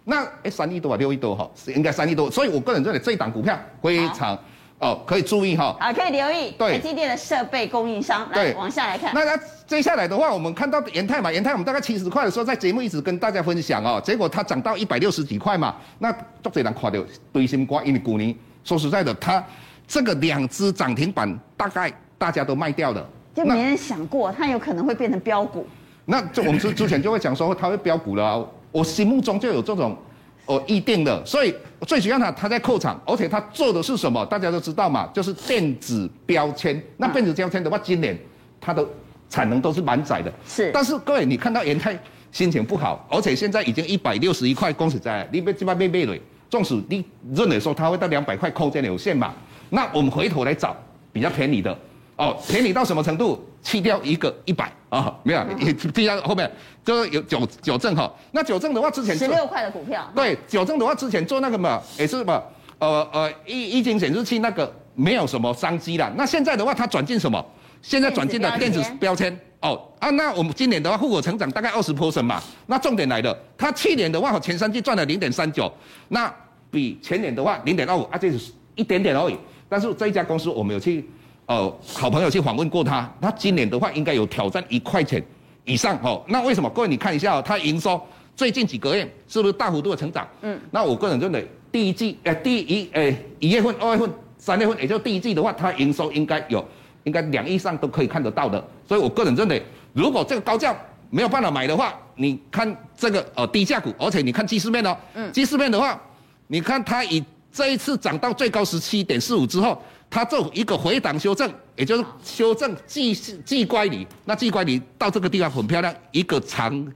[0.06, 4.38] 那哎，三亿多啊，六亿多哈，是应该三亿多，所以我个人认为这一档股票非常
[4.80, 5.76] 哦，可以注意哈。
[5.80, 6.52] 啊，可以留意。
[6.52, 8.28] 对，台积电的设备供应商。
[8.34, 9.14] 对，往下来看。
[9.14, 15.76] 那那接下来的话，我们看到延泰嘛，延泰我们大概七十块的时候，在节目一直跟大家分享哦，结果它涨到一百六十几块嘛。
[16.00, 17.00] 那作者人看到
[17.34, 19.44] 堆心瓜，因为股年说实在的，它
[19.88, 23.08] 这个两只涨停板大概大家都卖掉了，
[23.40, 25.66] 就没人想过它有可能会变成标股。
[26.06, 28.46] 那就我们之之前就会讲说它会标股了啊。
[28.72, 29.98] 我心目中就有这种
[30.46, 31.56] 哦预定的，所以
[31.88, 34.26] 最主要呢，它在扩场，而且它做的是什么？
[34.26, 36.82] 大家都知道嘛，就是电子标签。
[36.98, 38.18] 那电子标签的话，今年
[38.60, 38.86] 它的
[39.30, 40.32] 产能都是满载的。
[40.46, 40.70] 是。
[40.74, 41.98] 但是各位，你看到元泰
[42.32, 46.22] 心情不好，而且现在已经一百六十一块，恭喜在你别这边别别累。
[46.50, 49.34] 纵使你认为说它会到两百块，空间有限嘛。
[49.70, 50.76] 那我们回头来找
[51.14, 51.78] 比较便宜的。
[52.20, 53.42] 哦，便宜到什么程度？
[53.64, 56.50] 去掉一个一百啊，没有，也去掉后面
[56.84, 58.12] 就是有九九正哈。
[58.32, 60.10] 那九正的话，之前十六块的股票。
[60.16, 62.42] 对，九正的话，之前做那个嘛，也是嘛，
[62.78, 66.12] 呃呃，液晶显示器那个没有什么商机了。
[66.16, 67.44] 那现在的话，它转进什么？
[67.82, 72.42] 现在转进的电子标签哦啊，那我们今年的话，户口成长大概二十 percent 嘛。
[72.68, 75.72] 那重点来了，它去年的话，前三季赚了零点三九，
[76.10, 76.34] 那
[76.72, 79.38] 比前年的话零点二五啊，这是一点点而已。
[79.68, 81.08] 但是这一家公司我们有去，
[81.50, 85.20] 呃，好朋友去访问过他，他今年的话应该有挑战一块钱
[85.66, 86.24] 以上哦。
[86.28, 86.70] 那为什么？
[86.70, 88.00] 各位你看一下哦，它营收
[88.36, 90.28] 最近几个月是不是大幅度的成长？
[90.42, 94.08] 嗯，那我个人认为第一季，呃，第一，呃，一月份、二月份、
[94.38, 96.64] 三月份，也就第一季的话，它营收应该有。
[97.06, 100.76] 应该两亿上都可以看得到的，所以我个人认为，如果这个高价
[101.10, 106.00] 没有办法买的话，你看这个呃低价股，而且你看技术面哦，嗯，技术面的话，
[106.48, 116.94] 你看它以这一次涨到最高十七点四五之后，它做一个回档修正，也就是修正季季乖离，那季乖离到这个地方很漂亮，一个长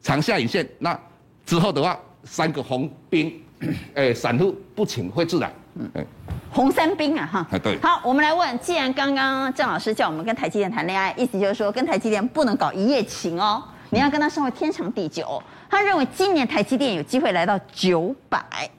[0.00, 0.98] 长下影线，那
[1.44, 3.42] 之后的话，三个红兵，
[3.94, 6.06] 哎，散户不请会自来，嗯，哎。
[6.52, 15.42] 红三兵啊，哈，对，好，我们来问，既然刚刚郑老师叫我们跟台积电谈恋爱，意思就是说跟台积电不能搞一夜情哦，你要跟他生活天长地久。
[15.70, 18.70] 他认为今年台积电有机会来到九百，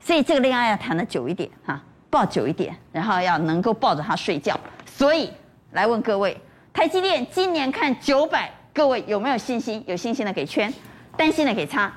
[0.00, 1.78] 所以这个恋爱要谈的久一点哈，
[2.10, 4.58] 抱久一点，然后要能够抱着他睡觉。
[4.86, 5.32] 所以
[5.72, 6.36] 来问各位，
[6.72, 9.82] 台积电今年看九百，各位有没有信心？
[9.86, 10.72] 有信心的给圈，
[11.16, 11.92] 担心的给叉。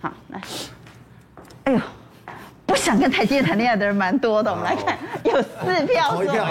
[0.00, 0.40] 好，来，
[1.64, 1.80] 哎呦。
[2.66, 6.44] 不想跟台积电谈恋爱的人蛮多的，我们来看，有四票说，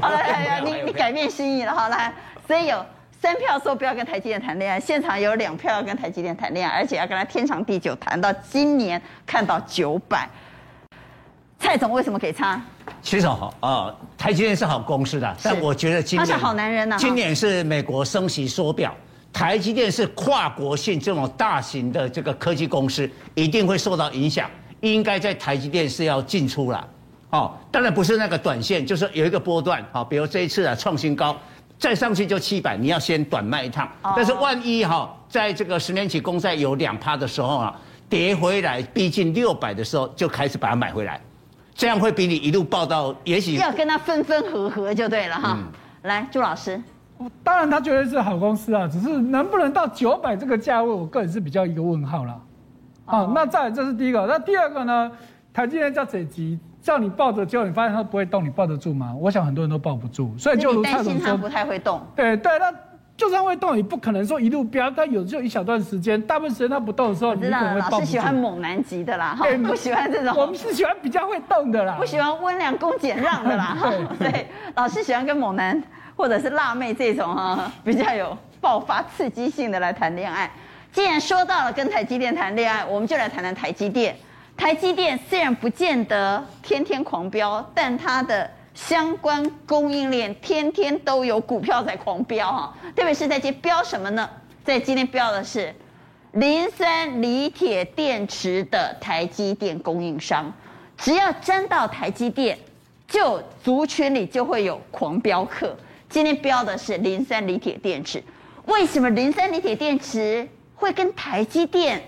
[0.00, 2.10] 好来来来，你你改变心意了，好来，
[2.46, 2.84] 所以有
[3.20, 10.26] 三票说不要跟台积电谈恋爱，现场有两票要跟台积电谈恋爱，而且要跟他天长地久，谈到今年看到九百。
[11.58, 12.60] 蔡总为什么给他？
[13.02, 16.96] 其实好啊，台积电是好公司的，但我觉得今年他是好男人呐。
[16.98, 18.94] 今年是美国升息缩表，
[19.32, 24.48] 台积电是跨国性这种大型的这个科技公司，一定会受到影响。
[24.80, 26.88] 应该在台积电是要进出了，
[27.30, 31.36] 哦，当然不是那个短线，就是有一个波段，好，比如这一次啊创新高，
[31.80, 33.90] 再上去就七百，你要先短卖一趟。
[34.14, 37.76] 但是万一哈，在这个十年期公债有两趴的时候啊，
[38.08, 41.20] 跌回来逼近六百的时候，就开始把它买回来，
[41.78, 45.56] 这样会比你一路抱到，也许要跟他分分合合就对了哈。
[46.02, 46.82] 来，朱老师，
[47.44, 52.40] 当然他绝对是好公司啊，只是能不能到九百这个价位，我个人是比较一个问号了。
[53.04, 55.08] 啊，那再来这是第一个，那第二个呢？
[55.54, 59.14] 台积电叫这级，叫你抱着，结果你发现它不会动，你抱得住吗？
[59.16, 62.04] 我想很多人都抱不住，所以就如蔡总说，担心它不太会动。
[62.16, 62.74] 对对，那
[63.18, 67.80] 就算会动，也不可能说一路飙，它有就一小段时间，大部分时间它不动的时候，你可能会。
[67.90, 70.32] 老师喜欢猛男级的啦，哈， 不喜欢这种。
[70.36, 73.76] 我们是喜欢比较会动的啦，不喜欢温良恭俭让的啦，
[74.20, 75.82] 对 对，老师喜欢跟猛男
[76.16, 80.48] 或者是辣妹这种哈，比较有爆发刺激性的来谈恋爱。
[80.92, 84.14] 既然说到了跟台积电谈恋爱，我们就来谈谈台积电。
[84.56, 88.48] 台积电虽然不见得天天狂飙，但它的
[88.86, 92.74] 相关供应链天天都有股票在狂飙哈。
[92.94, 94.30] 特别是在这飙什么呢？
[94.64, 95.74] 在今天飙的是
[96.32, 100.50] 磷酸锂铁电池的台积电供应商，
[100.96, 102.56] 只要沾到台积电，
[103.08, 105.76] 就族群里就会有狂飙客。
[106.08, 108.22] 今天飙的是磷酸锂铁电池，
[108.66, 110.48] 为什么磷酸锂铁电池？
[110.76, 112.00] 会跟台积电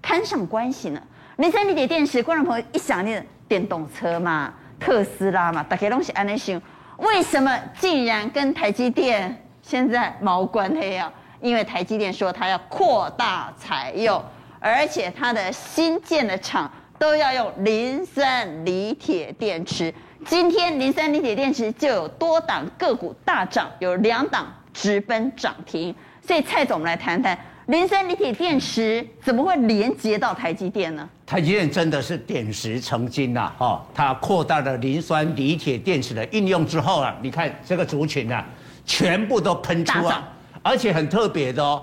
[0.00, 1.02] 攀上关系呢？
[1.36, 6.60] 磷酸锂铁电池，观众朋友一想念电动车嘛，特斯拉嘛，大家东西安内想，
[6.98, 11.12] 为什么竟然跟台积电现在毛关系啊？
[11.40, 14.22] 因为台积电说它要扩大采用，
[14.60, 19.92] 而且它的新建的厂都要用磷酸锂铁电池。
[20.24, 25.94] 今天磷酸锂铁电池就有多档个股大涨，有两档直奔涨停。
[26.22, 27.38] 所以蔡总，我们来谈谈。
[27.66, 31.08] 磷酸锂铁电池怎么会连接到台积电呢？
[31.26, 33.50] 台积电真的是点石成金呐！
[33.58, 38.44] 哈，它扩大了磷酸锂铁电池的应用之后啊，你看这个族群啊，
[38.84, 40.28] 全部都喷出啊，
[40.62, 41.82] 而且很特别的哦。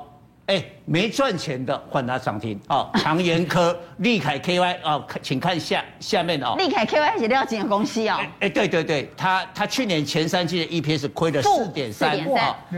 [0.52, 2.90] 哎，没赚钱的换它涨停哦。
[3.02, 6.56] 长延科、利凯 KY 哦，请看下下面哦。
[6.58, 8.20] 利凯 KY 是料金的公司哦。
[8.42, 12.20] 哎，对对对，它它去年前三季的 EPS 亏了四点三，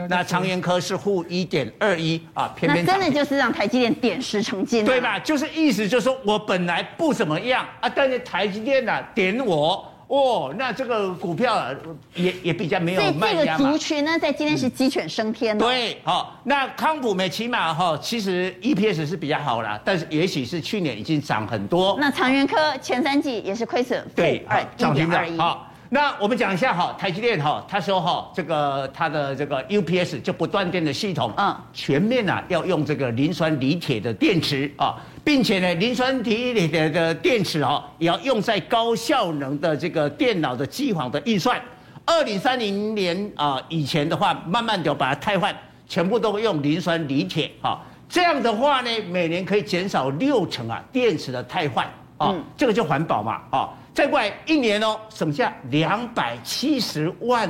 [0.08, 5.18] 那长延科是负一点二一啊，偏偏那真的就是让台积电点石成金，对吧？
[5.18, 9.90] 就是意思就是说我本来不怎么样啊，但是台积电呢点我。
[10.13, 11.65] 哦，那这个股票
[12.13, 13.58] 也也比较没有卖压嘛。
[13.58, 15.65] 这个族群呢，在今天是鸡犬升天的。
[15.65, 21.97] 对，好，那康普美起码哈，其实 EPS 是比较好啦，但是也许是去年已经涨很多。
[21.99, 24.45] 那长源科前三季也是亏损，对，
[24.78, 25.19] 涨停的。
[25.36, 34.95] 好，那我们讲一下哈，台积电哈，他说哈，这个它的这个 UPS 就不断电的系统，嗯，全面啊要用这个磷酸锂铁的电池啊。
[35.24, 41.62] 并且呢，磷酸锂里的的电池哦，也要用在高效能的这个电脑的机房的运算，
[42.06, 45.56] 二零三零年啊以前的话，慢慢的把它汰换，
[45.88, 51.86] 全部都用磷酸锂铁啊，这样的话呢，每年可以减少六成啊电池的汰换
[52.18, 53.70] 啊，嗯、这个就环保嘛啊。
[53.94, 57.48] 再过来一年哦，省下两百七十万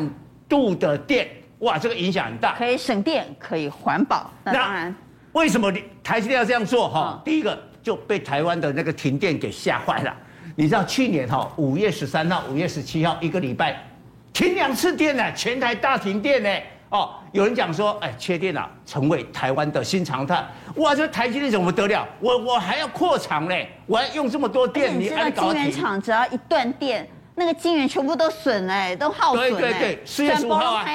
[0.48, 1.28] 度的电，
[1.60, 2.54] 哇，这个影响很大。
[2.56, 4.30] 可以省电，可以环保。
[4.44, 4.96] 那当然，
[5.34, 5.72] 为什么
[6.04, 7.15] 台积电要这样做哈？
[7.17, 10.15] 嗯、第一个就被台湾的那个停电给吓坏了。
[10.56, 13.84] 你知道去年哈五月十三号、五月十七号一个礼拜
[14.32, 16.50] 停两次电呢，全台大停电呢。
[16.89, 20.46] 哦，有人讲说，哎，缺电啊，成为台湾的新常态。
[20.76, 22.08] 哇，这台积电怎么得了？
[22.19, 23.56] 我我还要扩厂呢，
[23.88, 27.08] 我还用这么多电，你知道晶圆厂只要一断电。
[27.36, 29.50] 那个晶圆全部都损哎，都耗损哎。
[29.50, 30.86] 对对对，四月十五号啊，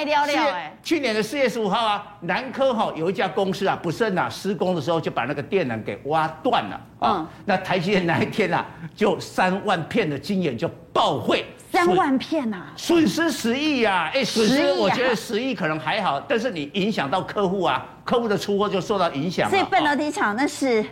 [0.83, 6.81] 去年的四月十五号啊，南科哈有一家公司啊，不慎啊，施工的时候就把那个电缆给挖断了。
[7.01, 7.27] 嗯。
[7.45, 11.45] 那台积电那一天啊，就三万片的晶圆就报废。
[11.71, 14.11] 三万片呐，损失十亿呀！
[14.15, 19.51] 哎，损失我觉得十亿可能还好，但是你影响到客户啊，客户的出货就受到影响。
[19.51, 20.83] 所以半导体厂那是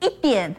[0.00, 0.52] 一点。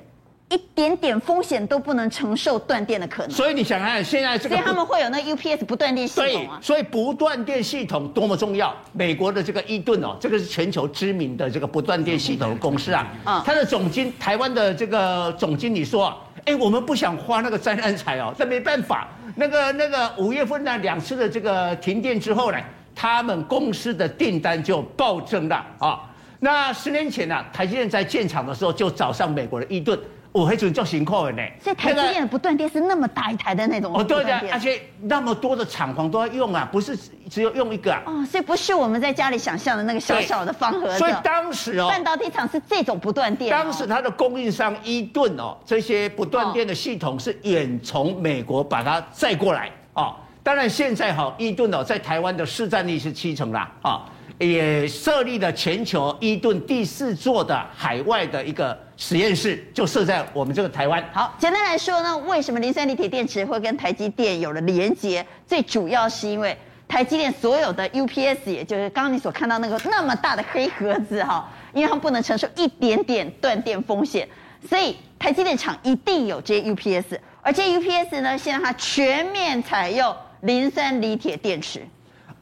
[0.56, 6.58] 一点点风险都不能承受断电的可能，所以你想看现在这个，所以他们会有那 UPS 不断电系统啊。
[6.62, 8.74] 所以不断电系统多么重要？
[8.94, 13.06] 美国的这个伊顿哦，这个是全球知名的这个不断电系统的公司啊。
[13.26, 22.58] 啊，他的总经台湾的这个总经理说啊，哎，我们不想花那个灾难财哦，但没办法，那个那个五月份呢两次的这个停电之后呢，
[22.96, 26.00] 他们公司的订单就暴增了啊。
[26.40, 30.00] 那十年前呢，台积电在建厂的时候就找上美国的伊顿。
[30.36, 36.94] 我还准叫新科的呢，所以台积电不断电是那么大一台的那种哦，对的，而且那么多的厂房都要用啊，不是
[37.30, 38.02] 只有用一个啊。
[38.06, 40.98] 哦，所以不是我们在家里想象的那个小小的方盒子。
[40.98, 43.50] 所以当时哦，半导体厂是这种不断电。
[43.50, 50.14] 当时它的供应商伊顿哦，这些不断电的系统是远从美国把它载过来哦。
[50.44, 54.04] 当然现在哈，伊顿哦在台湾的市占率是七成啦啊。
[54.40, 61.04] 也设立了全球伊顿第四座的海外的一个实验室，就设在我们这个台湾。
[61.14, 65.26] 好，简单来说呢，为什么磷酸锂铁电池会跟台积电有了连接？
[65.48, 66.58] 最主要是因为
[66.88, 74.28] 台积电所有的 UPS，也就是刚刚你所看到那个那么大的黑盒子哈，因为它不能承受一点点断电风险，
[74.70, 81.82] 所以台积电厂一定有这些 UPS，而这些 UPS 呢，现在它全面采用磷酸锂铁电池。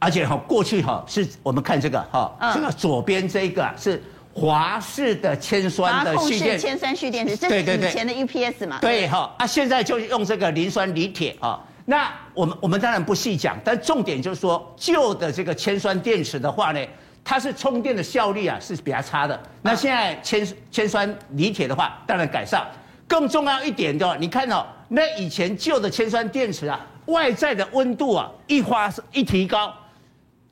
[0.04, 4.02] 而且哈，过去哈是我们看这个哈，这个左边这个是
[4.34, 8.78] 华氏的铅酸的蓄电，铅酸蓄电池，这是以前的 UPS 嘛？
[8.82, 11.58] 对哈，啊，现在就用这个磷酸锂铁啊。
[11.86, 16.80] 那我们我们当然不细讲，但重点就是说，旧的这个铅酸电池的话呢，
[17.24, 19.40] 它是充电的效率啊是比较差的。
[19.62, 22.62] 那现在铅铅酸锂铁的话，当然改善。
[23.08, 29.72] 更重要一点的，你看到那以前旧的铅酸电池啊，外在的温度啊一发一提高。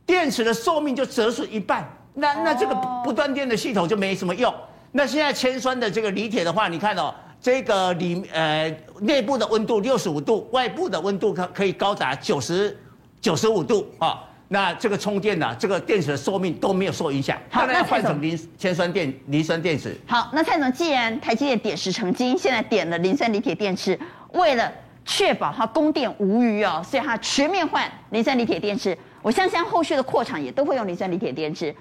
[0.06, 4.52] 电池的寿命就折损一半，那那这个不断电的系统就没什么用。
[4.90, 12.76] 那现在铅酸的这个锂铁的话，你看哦，这个里呃内部的温度六十五度，外部的温度可可以高达九十
[13.20, 14.22] 九十五度啊。
[14.48, 17.38] 那这个充电呢，这个电池的寿命都没有受影响。
[17.48, 19.96] 好，那换成磷铅酸电磷酸电池。
[20.06, 23.98] 好，那蔡总，既然台积电点石成金，现在点了磷酸锂铁电池，
[24.34, 24.70] 为了
[25.06, 28.94] 确保它供电无虞哦，所以它全面换磷酸锂铁电池。
[29.22, 31.74] 我相信后续的扩厂也都会用磷酸锂铁电池，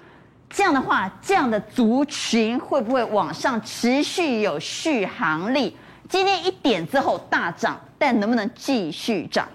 [0.48, 5.76] 这样的话，这样的族群会不会往上持续有续航力？
[6.08, 9.48] 今天一点之后大涨，但能不能继续涨？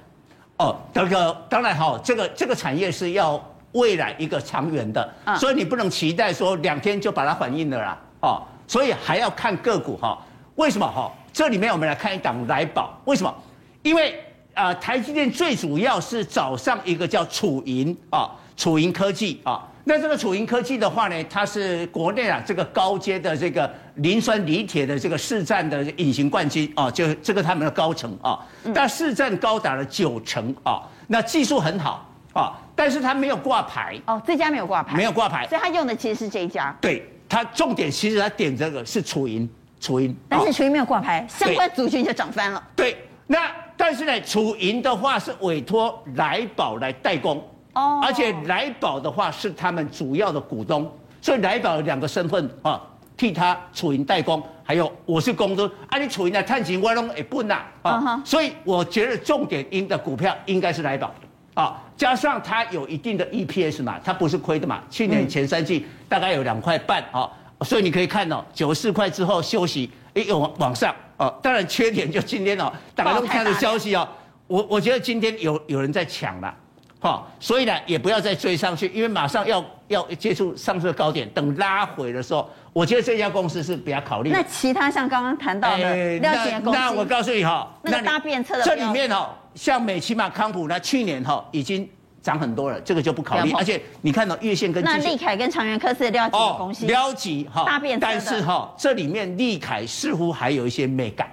[0.57, 10.17] 哦，这个当然哈，这个这个产业是要未来一个长远的，嗯、所以你不能期待说两天就把它反应了啦，哦，所以还要看个股哈。
[10.55, 11.09] 为什么哈？
[11.31, 13.33] 这里面我们来看一档来宝，为什么？
[13.81, 14.21] 因为。
[14.57, 19.63] 啊、呃，台积电最主要是找上一个叫楚银啊，楚银科技啊。
[19.83, 28.39] 那这个楚银科技的话呢，它是国内啊这个高阶的这个磷酸锂铁的这个市占的隐形冠军啊，就这个他们的高层啊，
[28.73, 36.75] 但市占高达了九成啊，那技术很好啊，但是它没有挂牌哦，这家没有挂牌，没有挂牌，所以他用的其实是这一家。
[36.81, 39.47] 对，它重点其实它点这个是楚银，
[39.79, 42.61] 楚银，但是楚银没有挂牌，相关族群就涨翻了。
[42.75, 42.97] 对，
[43.27, 43.37] 那。
[43.77, 47.37] 但是呢，楚银的话是委托来宝来代工，
[47.73, 52.81] 哦，而且来宝的话是他们主要的股东，所以来宝有两个身份啊，
[53.15, 61.13] 替他楚银代工，还有我是公司，啊，你楚银的探钱我拢会分呐，啊，所以我觉得重点应的股票应该是来宝，
[61.53, 67.29] 啊，加上它有一定的 EPS 嘛，它不是亏的嘛，去年前三季大概有两块半啊，
[67.61, 70.93] 所以你可以看到九十四块之后休息，哎，有往上。
[71.17, 74.07] 哦，当然缺点就今天哦，大家都看的消息哦，
[74.47, 76.53] 我我觉得今天有有人在抢了，
[76.99, 84.29] 好，所以呢，也不要再追上去，因为马上要要接触上次的高点，等拉回的时候，我觉得这家公司是比较考虑。
[84.29, 91.89] 那其他像刚刚谈到的廖姐公司，那我告诉你哈，那个搭便车的这里面哈，像美琪玛康普呢，去年哈已经
[92.27, 93.53] 涨很多了，这个就不考虑。
[93.53, 101.25] 而且你看到月线跟那利凯跟长源科是廖姐的公司，廖姐哈搭便车，但是哈这里面利凯似乎还有一些美感。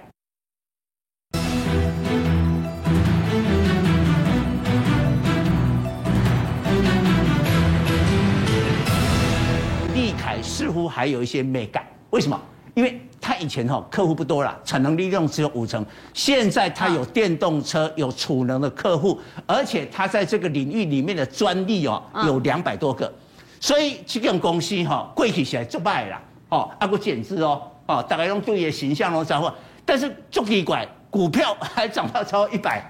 [10.41, 12.39] 似乎还有一些美感，为什么？
[12.75, 23.11] 因为他以前哈客户不多了，产能利用只有五成，现在他有电动车、有储能的客户，而且他在这个领域里面的专利哦有两百多个，
[23.59, 29.51] 所以这个公司哈贵起来就卖了哦，啊个减资哦哦，大概用对的形象哦，然后
[29.85, 32.83] 但是就奇怪，股票还涨到超过一百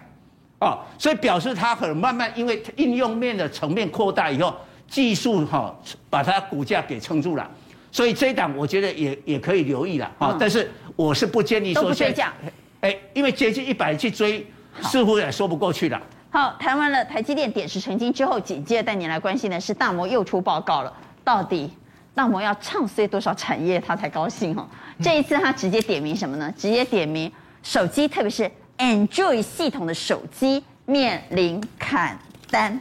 [0.60, 4.54] 哦，所以表示它可能慢慢因为应用面的层面扩大以后。
[4.88, 5.76] 技术哈，
[6.12, 7.50] 把它股价给撑住了，
[7.96, 10.36] 所以这一档我觉得也也可以留意了啊。
[10.38, 12.34] 但是我是不建议说追价，
[12.82, 14.46] 哎，因为接近一百去追，
[14.82, 16.02] 似乎也说不过去了。
[16.30, 20.92] 好，谈完了台积电点石成金之后，紧接着带你来关心的是大摩又出报告了，
[21.24, 21.72] 到底
[22.14, 24.68] 大摩要唱衰多少产业他才高兴哦？
[25.02, 26.54] 这一次他直接点名什么呢？
[26.58, 27.32] 直接点名
[27.64, 32.20] 手机，特别是 Android 系统的手机面临砍
[32.52, 32.78] 单。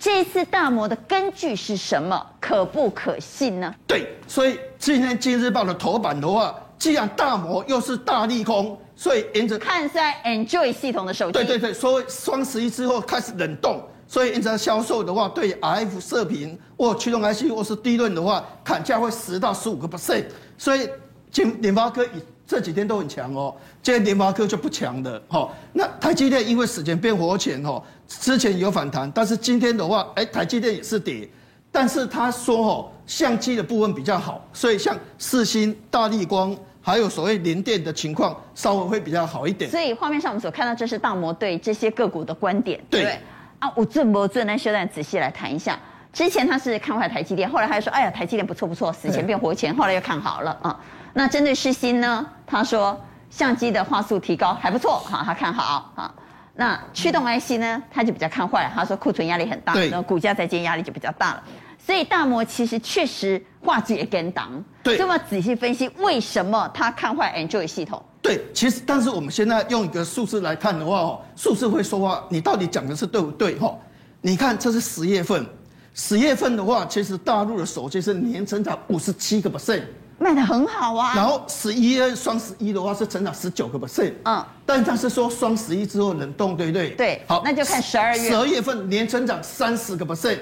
[0.00, 2.26] 这一次大摩的根据是什么？
[2.40, 3.72] 可不可信呢？
[3.86, 11.32] 对，所以今天《今日报》的头版的话，既然大摩又是大利空，所以沿着看衰 Android 系统的手机。
[11.32, 13.78] 对对对，所以双十一之后开始冷冻，
[14.08, 20.24] 所以沿着销售的话，对 RF 射频或驱动 IC 或是 DRAM 的话，砍价会十到十五个 percent。
[20.56, 20.88] 所以
[21.34, 25.22] 联联发科以这几天都很强哦，今天联发科就不强的。
[25.28, 27.80] 好，那台积电因为死前变活前哦。
[28.08, 31.28] 之前有反弹，但是今天的话，哎，台积电也是跌，
[31.70, 39.70] 但是他说哦，相机的部分比较好，所以像四星、大力光，还有所谓零电的情况，稍微会比较好一点。
[39.70, 43.18] 所以画面上我们所看到，这是大摩对这些个股的观点，对，对，
[43.60, 45.78] 啊，我这么这，那休蛋仔细来谈一下。
[46.12, 50.80] 之前他是看坏台积电，后来他又说，哎呀，台积电不错不错，死前变活钱，后来又看好了啊。
[51.12, 52.98] 那针对世芯呢，他说
[53.30, 56.14] 相机的画素提高还不错，哈，他看好啊。
[56.54, 58.72] 那驱动 IC 呢，他就比较看坏了。
[58.74, 61.42] 他说库存压力很大，然后股价在今天压力就比较大了。
[61.78, 64.62] 所以大摩其实确实话也跟档。
[64.82, 68.02] 对，这么仔细分析，为什么他看坏 Android 系统？
[68.20, 73.58] 对，其实但是我们现在用一个数字来看的话，哦，数字会说话，你到底讲的是对不对？
[73.58, 73.74] 哈，
[74.20, 75.46] 你看这是十月份，
[75.94, 79.82] 十月份的话，其实大陆的手机是年成长五十七个 percent。
[80.22, 86.90] 卖的很好啊，然后十一月双十一的话是成长十九个 percent，嗯，但他是说双十一之后冷冻，对不对？
[86.90, 90.38] 对，好，那就看十二月，十二月份年成长三十个 percent，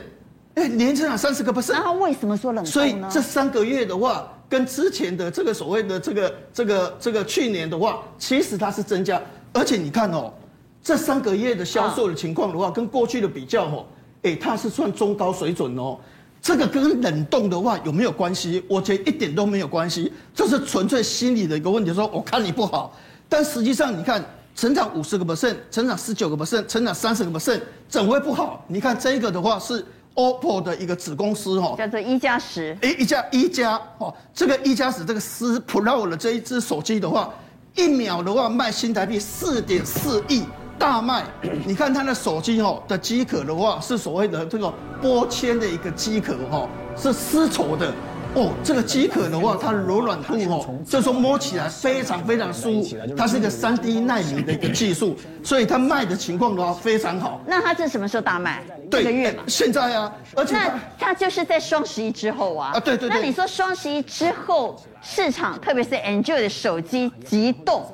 [0.56, 2.70] 哎，年成长三十个 percent，那他为什么说冷冻呢？
[2.72, 9.22] 所以这三个月的话，跟之前的这个所谓的这个这个这个去年的话，其实它是增加，
[9.52, 10.34] 而且你看哦，
[10.82, 13.86] 这三个月的销售的情况的话，跟过去的比较哦，
[14.24, 15.96] 哎，它是算中高水准哦。
[16.41, 18.62] 这个跟冷冻的话有没有关系？
[18.68, 21.93] 我觉得一点都没有关系，这是纯粹心理的一个问题。
[21.93, 22.97] 说我看你不好，
[23.28, 24.24] 但实际上你看
[24.55, 28.64] 成长五十个 percent，成长十九个 percent，成长三十个 percent，怎么会不好？
[28.68, 29.84] 你看这个的话是
[30.14, 32.76] OPPO 的一个子公司哈，叫做一加十。
[32.82, 37.32] 哎，一加一加哦，这个一加十这个十 Pro 的这一只手机的话，
[37.76, 40.45] 一秒的话卖新台币四点四亿。
[40.78, 41.24] 大卖，
[41.66, 44.72] 你看它的手机哦的机壳的话，是所谓的这个
[45.02, 47.92] 玻纤的一个机壳哈，是丝绸的
[48.34, 48.52] 哦。
[48.62, 52.96] 这个机壳的话，它的柔软度哦，就是说摸起来非常非常舒服。
[53.16, 57.40] 它是一个三 D 纳米的一个技术， 所以它卖的情况的话非常好。
[57.46, 58.62] 那它这什么时候大卖？
[58.90, 59.42] 对，这个月嘛。
[59.46, 62.70] 现在啊，而且那它就是在双十一之后啊。
[62.74, 63.20] 啊，对对对。
[63.20, 67.84] 那你说双十一之后市场，特别是 Android 的手机急动，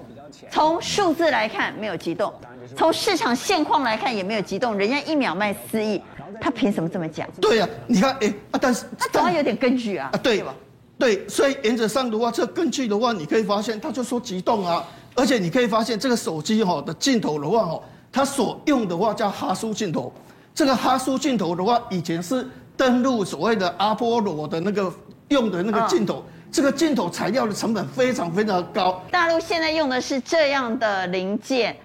[0.51, 2.33] 从数字来看没有急动。
[2.77, 6.01] 从市场现况来看，也没有激动，人家一秒卖四亿，
[6.41, 7.29] 他凭什么这么讲？
[7.41, 10.11] 对呀、啊，你看，哎啊，但是他总要有点根据啊。
[10.13, 10.55] 啊，对吧？
[10.99, 17.81] 对，所以原则上的话，这个根据的话，你可以发现，他就说激动啊，而且你可以发现这个手机哈的镜头的话哈，
[18.13, 20.13] 它所用的话叫哈苏镜头，
[20.55, 24.93] 这个哈苏镜头的话，以前是登陆所谓的阿波罗的那个
[25.29, 29.03] 用的那个镜头，哦、这个镜头材料的成本非常非常高。
[29.11, 31.77] 大陆现在用的是这样的零件。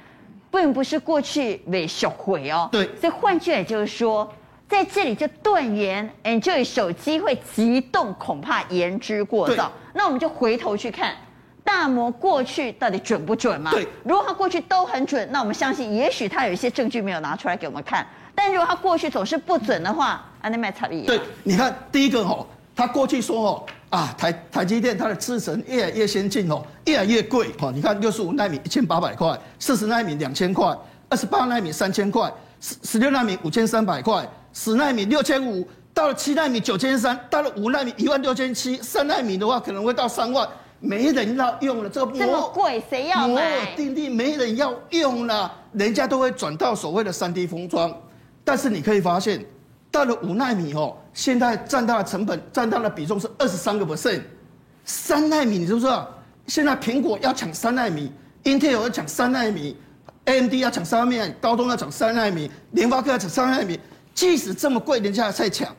[0.51, 4.31] 并不是过去被销毁哦，对，所以换句也就是说，
[4.67, 9.71] 在这里就断言，Android 手机会急动，恐怕言之过早。
[9.93, 11.15] 那我们就回头去看，
[11.63, 13.71] 大摩过去到底准不准嘛？
[13.71, 18.05] 对，如果他过去都很准，那我们相信，也许他有一些证据没有拿出来给我们看。
[18.33, 21.05] 但如果他过去总是不准的话，那卖差异。
[21.05, 22.45] 对，你看第一个哦，
[22.75, 27.71] 他过去说哦啊台台积电它的制程越来越先进哦，越来越贵哦。
[27.73, 30.77] 你看六十五纳米一千八百块，四十纳米两千块，
[31.09, 40.47] 二十八纳米三千块，十十六纳米五千三百块，十纳米六千五，到了七纳米九千三，到了五纳米一万六千七，三纳米的话可能会到三万。
[40.81, 43.27] 没人要用了，这个这么贵，谁要买？
[43.27, 47.93] 摩尔定律没人要用了，人家都会转到所谓的三 D 封装。
[48.45, 49.45] 但是你可以发现，
[49.91, 54.21] 到了五纳米哦，现在占它的成本、占它的比重是二十三个 percent。
[54.85, 56.07] 三纳米，你知不知道？
[56.47, 58.11] 现在苹果要抢三纳米
[58.43, 59.77] ，Intel 要抢三纳米
[60.25, 63.79] ，AMD 要抢三纳米，高通要抢三纳米，联发科要抢三纳米。
[64.15, 65.75] 即使这么贵，人家还在抢。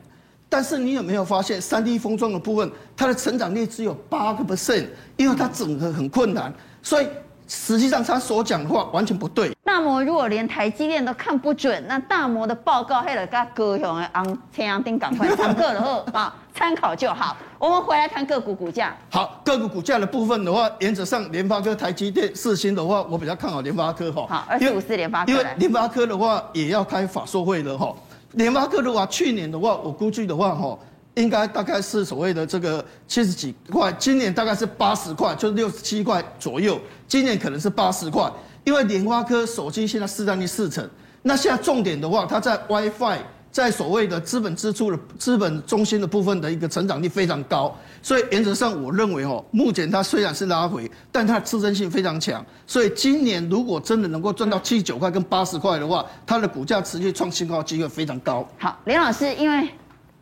[0.47, 7.07] 但是你有没有发现，三 D 封装的部分，它的成长率只有八个 percent，因为它整合很困难，所以
[7.47, 9.51] 实际上他所讲的话完全不对。
[9.63, 17.35] 大摩如果连台积电都看不准，那大摩的报告还得跟高雄的昂天阳丁赶快参课了后啊，参考就好。
[17.57, 18.95] 我们回来谈个股股价。
[19.09, 24.25] 好，个股股价的部分的话，原则上联发科、台积电、四星的话，我比较看好联发科哈。
[24.27, 25.31] 好，二四五四联发科。
[25.31, 27.93] 因为联发科的话也要开法说会了哈。
[28.31, 30.77] 联发科的话，去年的话，我估计的话，哈，
[31.15, 36.79] 应该大概是所谓的这个七十几块，今年大概是八十块，就是六十七块左右。
[37.11, 38.31] 今年可能是八十块，
[38.63, 40.89] 因为联发科手机现在市占率四成，
[41.23, 43.17] 那现在重点的话，它在 WiFi。
[43.51, 58.47] 在所谓的资本支出的资本中心的部分的一个成长率非常高，所以原则上我认为哦，目前它虽然是拉回，但它的支撑性非常强，所以今年如果真的能够赚到七十九块跟八十块的话，它的股价持续创新高机会非常高。
[58.57, 59.67] 好，林老师，因为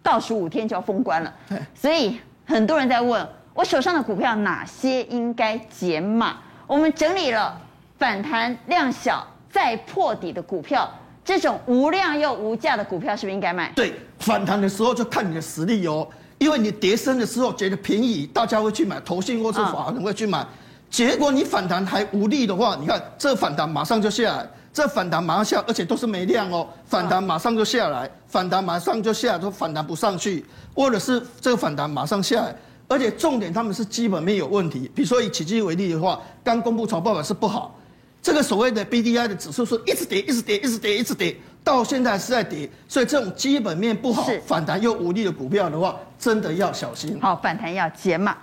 [0.02, 1.32] 倒数五天就要封关了，
[1.76, 6.38] 所以很多人在问我手上的股票哪些应该减码？
[6.70, 7.60] 我们整理了
[7.98, 10.88] 反弹量小再破底的股票。
[11.26, 13.72] 这种无量又无价的股票是不是应该买？
[13.76, 16.08] 对，反弹的时候就看你的实力哦，
[16.38, 20.46] 因为你跌升的时候觉得便宜，大家会去买，投信或是法人会去买。
[20.92, 30.46] 结果你反弹还无力的话，你看这反弹马上就下来，这反弹马上下，而且都是没量哦，反弹马上就下来，反弹马上就下来，都反弹不上去，
[30.76, 32.56] 或者是这个反弹马上下来，
[32.90, 34.92] 而且重点他们是基本面有问题。
[34.94, 37.74] 比如说以奇迹为例的话，刚公布财报表是不好。
[38.22, 47.18] 这个所谓的 B D I 的指数是一直跌，一直跌，一直跌，一直跌，到现在是在跌，所以这种基本面不好、反弹又无力的股票的话，真的要小心。
[47.22, 48.36] 好，反弹要减码。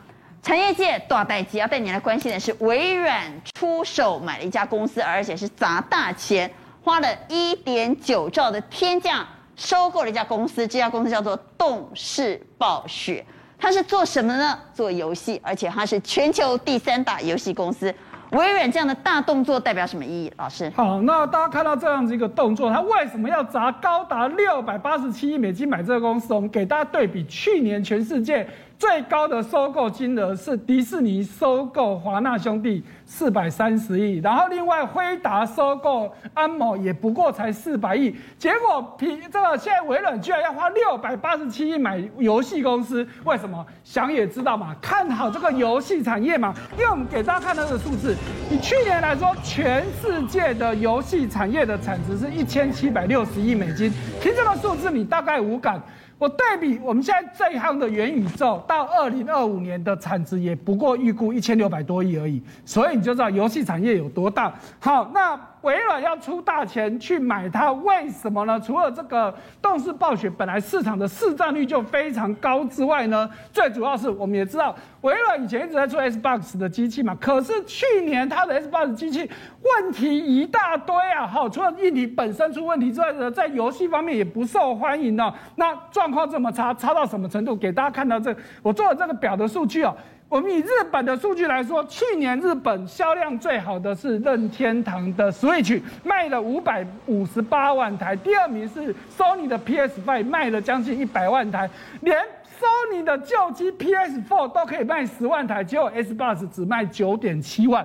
[0.42, 3.20] 产业界大代机要带你来关心的是，微软
[3.52, 6.50] 出手买了一家公司，而且是砸大钱，
[6.82, 9.26] 花了一点九兆的天价
[9.56, 13.26] 收购了一家公司，这家公司叫做动视暴雪，
[13.58, 14.58] 它是做什么呢？
[14.74, 17.92] 做游戏，而且它是全球第三大游戏公司。
[18.32, 20.32] 微软这样的大动作代表什么意义？
[20.36, 26.34] 老师，好，那大家看到这样子一个动作，它为什么要砸高达六百八十七亿美金买这个公司？
[26.34, 28.46] 我们给大家对比，去年全世界。
[28.78, 43.64] 最高的收购金额是迪士尼收购华纳兄弟四百三十亿，然后另外辉达收购安某也不过才四百亿，结果平这个现在微软居然要花六百八十七亿买游戏公司，为什么？
[43.82, 46.54] 想也知道嘛，看好这个游戏产业嘛。
[46.72, 48.14] 因为我们给大家看那个数字，
[48.50, 55.80] 以去年来说，全世界的游戏产业的产值是一千七百六十亿美金，听这个数字你大概无感。
[56.18, 64.54] 我对比我们现在这一行的元宇宙，到二零二五年的产值也不过预估一千六百多亿而已，所以你就知道游戏产业有多大。
[64.78, 65.38] 好，那。
[65.62, 68.60] 微软要出大钱去买它，为什么呢？
[68.60, 79.28] 除了这个动视暴雪本来市场的市占率就非常高之外呢，最主要是我们也知道，微软以前一直在做 Xbox 的机器嘛，可是去年它的 Xbox 机器
[79.60, 81.26] 问题一大堆啊！
[81.26, 85.34] 好，除了硬体本身出问题之外呢，在游戏方面也不受欢迎哦。
[85.56, 85.74] 那
[86.06, 87.56] 状况这么差，差到什么程度？
[87.56, 89.92] 给大家看到这，我做了这个表的数据哦。
[90.28, 101.68] 我们以日本的数据来说，去年日本销量最好的是任天堂的 Switch，卖了五百五十八万台；第二名是 Sony 的 PS5，卖了将近一百万台；
[102.02, 102.16] 连
[102.60, 107.84] Sony 的旧机 PS4 都可以卖十万台，结果 Xbox 只卖九点七万。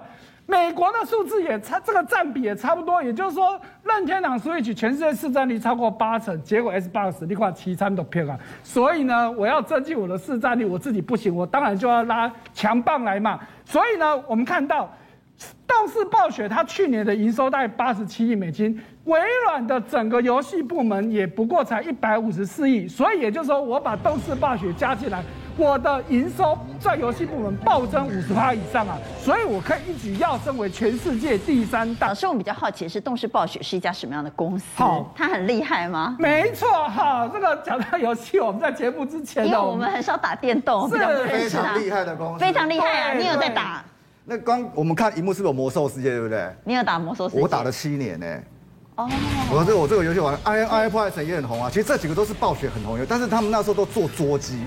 [0.52, 13.40] 美国的数字也差，这个占比也差不多，也就是说，任天堂 Switch 全世界市占率超过八成，结果 Xbox 你看七成都偏啊，所以呢，我要增进我的市占率，我自己不行，我当然就要拉强棒来嘛。
[13.64, 14.94] 所以呢，我们看到
[15.66, 25.24] 动视暴雪它去年的营收大概八十七亿美金，微软的整个游戏部门也不过才一百五十四亿，所以也就是说，我把动视暴雪加进来。
[25.58, 32.08] 我的营收在游戏部门暴增五十趴以上啊，所以我可以一举要升为全世界第三大。
[32.08, 34.66] 老师，我们比较好奇的是，动视暴雪是一家什么样的公司？
[34.76, 36.16] 好，它很厉害吗？
[36.18, 40.96] 没错哈，这个讲到游戏，我们在节目之前，因为我们很少打电动，是
[41.28, 43.14] 非常啊厉害的公司，非常厉害啊！
[43.14, 43.84] 你有在打？
[44.24, 46.50] 那刚我们看荧幕是不是有魔兽世界，对不对？
[46.64, 47.42] 你有打魔兽世界？
[47.42, 48.26] 我打了七年呢。
[48.96, 49.10] 哦，
[49.50, 51.70] 我这个我这个游戏玩，I I F S 也很红啊。
[51.70, 54.64] 其实这几个都是暴雪很红的，但是他们那时候都做桌机，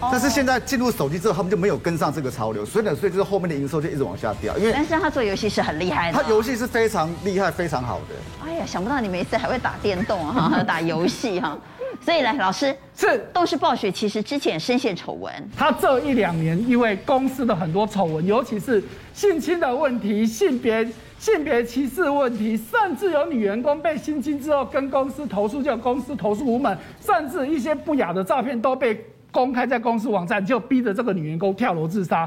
[0.00, 4.56] 但是现在进入手机之后，他们就没有跟上这个潮流，所以呢，所以就是后面的营收就一直往下掉。
[4.58, 8.14] 因为但是他做游戏是很厉害的，他游戏是非常厉害、非常好的。
[8.46, 11.58] 哎呀，想不到你每次还会打电动哈，还 有打游戏哈。
[12.04, 18.82] 所以来，老师是都是暴雪其实之前深陷丑闻，他这一两年因为公司的很多丑闻，尤其是
[19.14, 20.86] 性侵的问题、性别
[21.18, 29.02] 性别歧视问题，甚至有女员工被性侵之后跟公司投诉，叫公司投诉无门，甚至一些不雅的照片都被
[29.36, 32.26] 公开在公司网站，就逼着这个女员工跳楼自杀。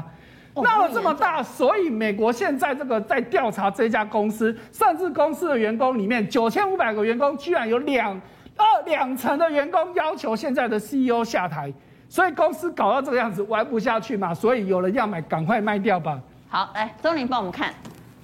[0.54, 8.14] 闹了这么大，所以美国现在这个在调查这家公司，甚至公司的员工里面九千五百个员工，居然有两。
[8.56, 11.72] 二两成的员工要求现在的 CEO 下台，
[12.08, 16.20] 所以公司搞到这个样子玩不下去嘛，所以有人要买，赶快卖掉吧。
[16.46, 17.74] 好，来钟林帮我们看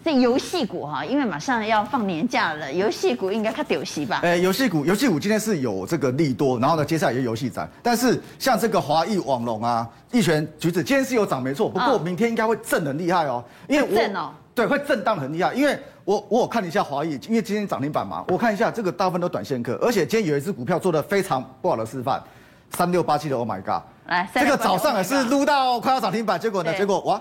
[0.07, 4.21] 这游戏股哈，因为马上要放年假了，游戏股应该它丢息吧？
[4.23, 14.31] 哎，游戏股，游戏股今天是有这个利多，然后呢，接下来有游戏展，但是像这个华谊网龙啊、一拳橘子，今天是有涨没错，不过明天应该会震很厉害哦，因为震哦。
[14.55, 22.23] 对，会震荡很厉害，因为我我有看了一下华谊，因为今天涨停板嘛，我看一下这个大部分都短线客，而且今天有一只股票做的非常不好的示范，
[22.71, 27.21] 三六八七的 Oh my God，来，这个早上也是撸到快要涨停板，结果呢，结果哇。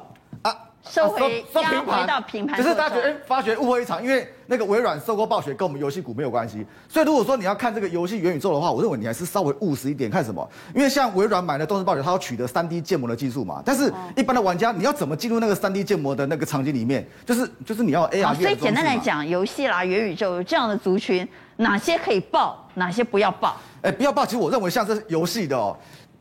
[0.89, 10.47] 收回收平盘到平盘，只是大家觉得哎，发觉误会一场，因为那个微软收购暴雪跟我们游戏股没有关系，所以如果说你要看这个游戏元宇宙的话，我认为你还是稍微务实一点，看什么？
[10.75, 17.05] 因为像微软买的动视暴雪，它要取得三 D 建模的技术嘛，但是一般的玩家你要怎么进入那个三 D 建模的那个场景里面？
[17.25, 18.35] 就是就是你要 AR。
[18.35, 21.27] 所以简单来讲，游戏啦、元宇宙这样的族群，
[21.57, 23.57] 哪些可以报，哪些不要报？
[23.81, 24.25] 哎，不要报。
[24.25, 25.75] 其实我认为像这游戏的哦。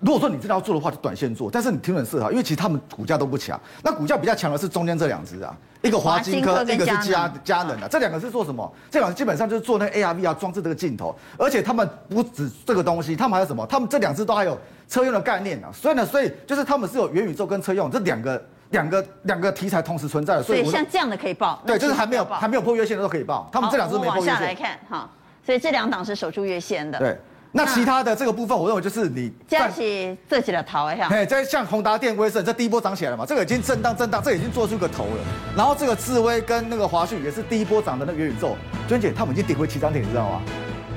[0.04, 3.58] 如果说你真的要做的话，就短线做，但是你停损设好，因为其实他们股价都不强。
[3.82, 7.88] 那股价比较强的是中间这两只啊，一个华金科，一个是佳佳能啊。
[7.90, 8.70] 这两个是做什么？
[8.90, 13.66] 这两个基本上就是做那个 AR VR 装置这个镜头，而且他们不止这个东西，他们还有什么？
[13.66, 15.70] 他们这两只都还有车用的概念啊。
[15.72, 20.42] 所以呢，所以就是他们是有元宇宙跟车用这两个两个两个题材同时存在的。
[20.42, 23.48] 所以像这样的可以报，对，就是还没有还没有破月线的都可以报。
[23.50, 24.32] 他们这两只没破月线。
[24.34, 25.08] 往下来看哈，
[25.46, 26.98] 所以这两档是守住月线的。
[26.98, 27.18] 对。
[27.56, 33.24] 那其他的这个部分，我认为就是你加起自己的头一下，哎，在像宏达电、威盛，这第一波涨起来了嘛？
[33.24, 35.22] 这个已经震荡震荡，这已经做出个头了。
[35.56, 38.56] 然后这个智威跟那个华讯也是第一波涨的那个元宇宙，
[38.88, 40.42] 娟姐他们已经跌回起涨点，你知道吗？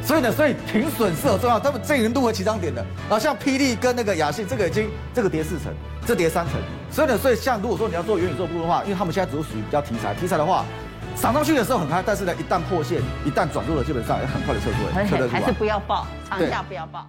[0.02, 2.84] 所以呢，所以停损是很重要，他们这已经录回起涨点了。
[3.08, 5.72] 然后像霹雳跟那个雅信，这个已经这个跌四成，
[6.08, 6.56] 这跌三成。
[6.90, 10.66] 所以呢，所以像如果说你要做元宇宙部分的话，因为他们现在只是属于比较题材，题材的话。
[11.22, 15.28] 涨上去的时候很嗨，但是呢，一旦破线，一旦转弱了，基本上要很快的撤退，撤退。
[15.28, 17.08] 还是不要报，长假不要报。